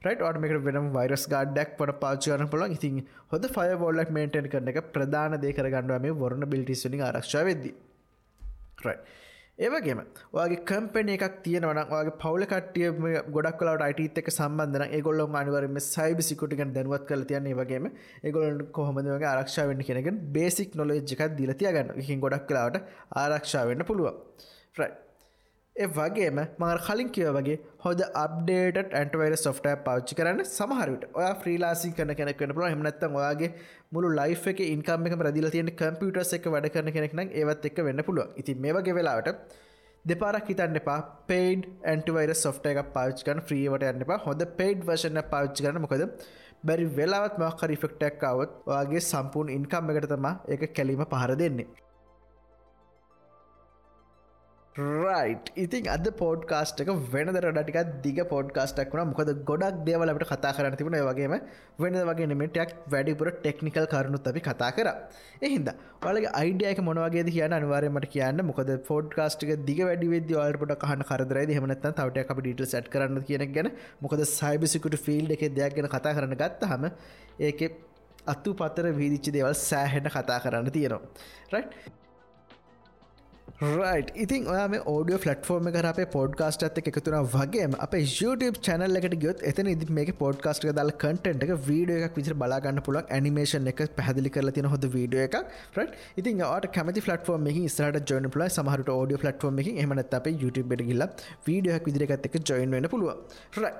[0.06, 5.38] රයිට ඕටමකට වෙනම් වයිරස් ගඩක් පට පාචිකරන පුළ ඉතින් හොද ෆයවෝල්ලක් මේටන් කරන එක ප්‍රධාන
[5.43, 7.72] දේ කරගන්නවා මේ වරණ බිල්ටිස්වනි ආරක්ෂ වෙද්දි.
[8.86, 8.97] රයි
[9.62, 9.99] ඒවගේම
[10.36, 12.88] වගේ කම්පෙන එකක් තියෙනවන වගේ පවල කටිය
[13.36, 17.86] ගොඩක් කලට අයිටත් එක සම්බන්ධන ඒගොල්ල අනිවරම සයිබ සිකුටිකන් දැනුවත් කල තියන්නේ වගේම
[18.24, 22.82] ඒගොලන් කොහොමදගේ ආරක්ෂා වෙන්න කෙනගෙන් බේසික් නොලෙජ්ජකක් දිලතියගන්න හින් ගොඩක් කලාවට
[23.24, 24.20] ආරක්ෂා වෙන්න පුළුවන්.
[24.78, 24.91] ්‍රයි
[25.76, 31.91] ඒ වගේම මඟ කලින් කියව වගේ හොද අප්ඩේට ඇන්ටවයිර සොෆ්ට පච්චි කරන්න සමහරට ඔය ්‍රීලාසි
[31.93, 33.49] කන කෙනෙක් වන්න පුල හමනත්ත ඔයාගේ
[33.91, 38.03] මුළු ලයි් එක ඉන්කම් එක රදිල තියෙන කම්පියුටර්ස් එක වැඩ කරන කෙනෙක්න ඒවත් එක් වෙන්න
[38.03, 39.32] පුළුව ඉති මේ වගේ වෙලාවට
[40.05, 40.99] දෙපාරක් හිතන්න එපා.
[41.28, 44.19] පේඩ් ඇන්ටිවයිර සොෆ්ට එක පාච්චිකන ්‍රීවට යන්න එපා.
[44.19, 46.03] හොඳ පේඩ් වශන පාච්චි කරන මොකද
[46.63, 51.67] බැරි වෙලාවත් මක්කර ෆෙක්ටක් අවත් වගේ සම්පූර්ණ ඉන්කම් එකට තමා එක කැලීම පහර දෙන්නේ.
[54.76, 60.95] රයිට් ඉතින් අද පෝඩ්කාස්ටක වෙනදර ටික දිග පෝඩ්කාස්ටක් වන මොකද ගොඩක් දේවලට කතා කරන්න තිබුණ.
[61.09, 61.34] වගේම
[61.78, 64.88] වෙන වගේ නමටයක් වැඩිපුර ටෙක්නිකල් කරුණුත් අපි කතා කර.
[65.43, 65.67] එහින්ද
[66.01, 71.86] වලගේ අයිඩියක මොනවගේ කියන අනිවාරයමට කියන්න මොකද ෆෝඩ්කාස්ටික දිග වැඩි වෙද වාලට කහන කරදරයි හමනත්
[71.91, 73.72] තවට අප ඩීට සැට් කරන්න කියන ගැන.
[73.99, 76.91] මොකද සයිබසිකුට ෆිල්ඩ එක දෙයක් ගැන කතා කරන්න ගත්ත හම
[77.47, 77.72] ඒක
[78.26, 81.01] අත්තු පතර වීදිච්චි දේවල් සෑහෙන කතා කරන්න තියෙනවා.
[81.55, 81.99] රයි්
[83.62, 88.99] රයි් ඉතින් ඔයා මේ ෝඩිය ෆලට්ෆෝර්ම කර අපේ පොඩ්කාස්ට ඇත එකතුන වගේ අප YouTube චැනල්
[88.99, 93.70] එකට ගියොත් එතන ඉදි මේ පොඩ්කාස්ට දල් කටන්ට එක වීඩිය එකක් විචර බලාගන්න පුලක් ඇනිමේෂන්
[93.74, 95.38] එක පැදිලි කරලා තින හොද වීඩිය එකක්.
[95.76, 95.86] ට
[96.18, 101.07] ඉතින් ට කැමති ෆලටෆෝර්ම සට ජොන පල සමහට ෝඩිය ෆලටෆෝර්ම එක එමනත් අපේ YouTube ගිල්ල
[101.45, 103.74] වීඩියක් විදිරගත් එක ජොයින් වෙන පුළුව රයි්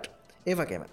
[0.46, 0.86] ඒවගේම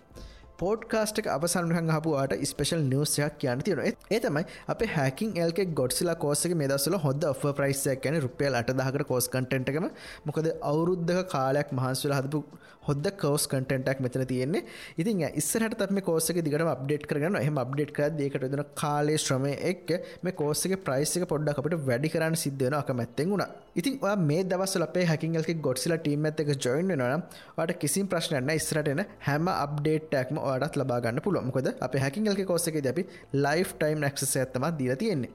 [0.59, 6.71] පෝඩ්කාස්ට් එක අවසන්හන් හපුවාට ස්පේෂල් නිවසයක් කියන්න තියෙන ඒතමයි අප හැකින් එල්ක ගොඩ්සිලා කෝසක මේ
[6.71, 9.87] දසල හොද ඔ ප්‍රයිස්සයක් ගැන රුපියල් අටදාහකට කෝස් කටෙන්ට්කම
[10.27, 12.43] මොකද අවුරුද්ධක කාලයක් මහන්සුල හදපු
[12.83, 14.65] හොද කෝස් කටෙන්ටක් මෙතන තියෙන්නේ.
[14.97, 19.95] ඉතින් ඉස්සරට තම කෝසක දිගට අප්ඩේට් කරගන්න එහම අප්ඩේට් කර දේකට දෙන කාලේ ශ්‍රමය එක්
[20.23, 23.45] මේ කෝසක ප්‍රයිසික පොඩ්ඩක් අපට වැඩි කරන්න සිද්ධන අක මැත්තෙන් වුණ.
[23.79, 27.23] ඉතින් මේ දවස්සල අපේ හැකින්ගල්ක ගොඩ්සිලා ටීම ඇත එක ජොයින් වෙනනම්
[27.59, 33.05] වට කිසිම් ප්‍රශ්නයන්න ඉස්රටන හැම අප්ඩේට්ටක්ම ඔයාටත් ලබාගන්න පුළුව මොකද අප හැකිල්ක කෝසක අපි
[33.39, 35.31] ලයිෆ් ටයිම් ක්ස ඇත්තම දීල තියෙන්නේ.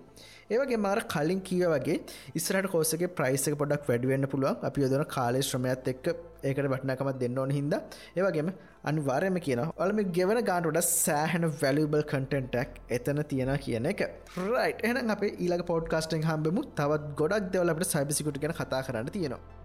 [0.50, 1.98] ඒවගේ මාර කලින් කියව වගේ
[2.36, 4.60] ඉස්රට කෝසගේ ප්‍රයිසක පොඩක් වැඩුවෙන්න්න පුළුවන්.
[4.62, 6.08] අපි යොදන කාලේ ශ්‍රමයත් එක්ක
[6.44, 7.76] ඒකට වටනකම දෙන්න ඕන හිද
[8.18, 8.52] ඒවගේම
[8.84, 14.06] අනිවාර්යම කියන ඔලම ගෙවන ගාන්ටට සෑහන වැලිබල් කටෙන්ටක් එතන තියෙන කියන එක.
[14.38, 16.64] රයි් එන අප ඊලක පෝඩ්කාස්ටෙන් හම්බෙමු.
[16.76, 19.63] තවත් ගොඩක් දෙවලට සයිබිසිකුට ගැන කතා කරන්න තියෙනවා.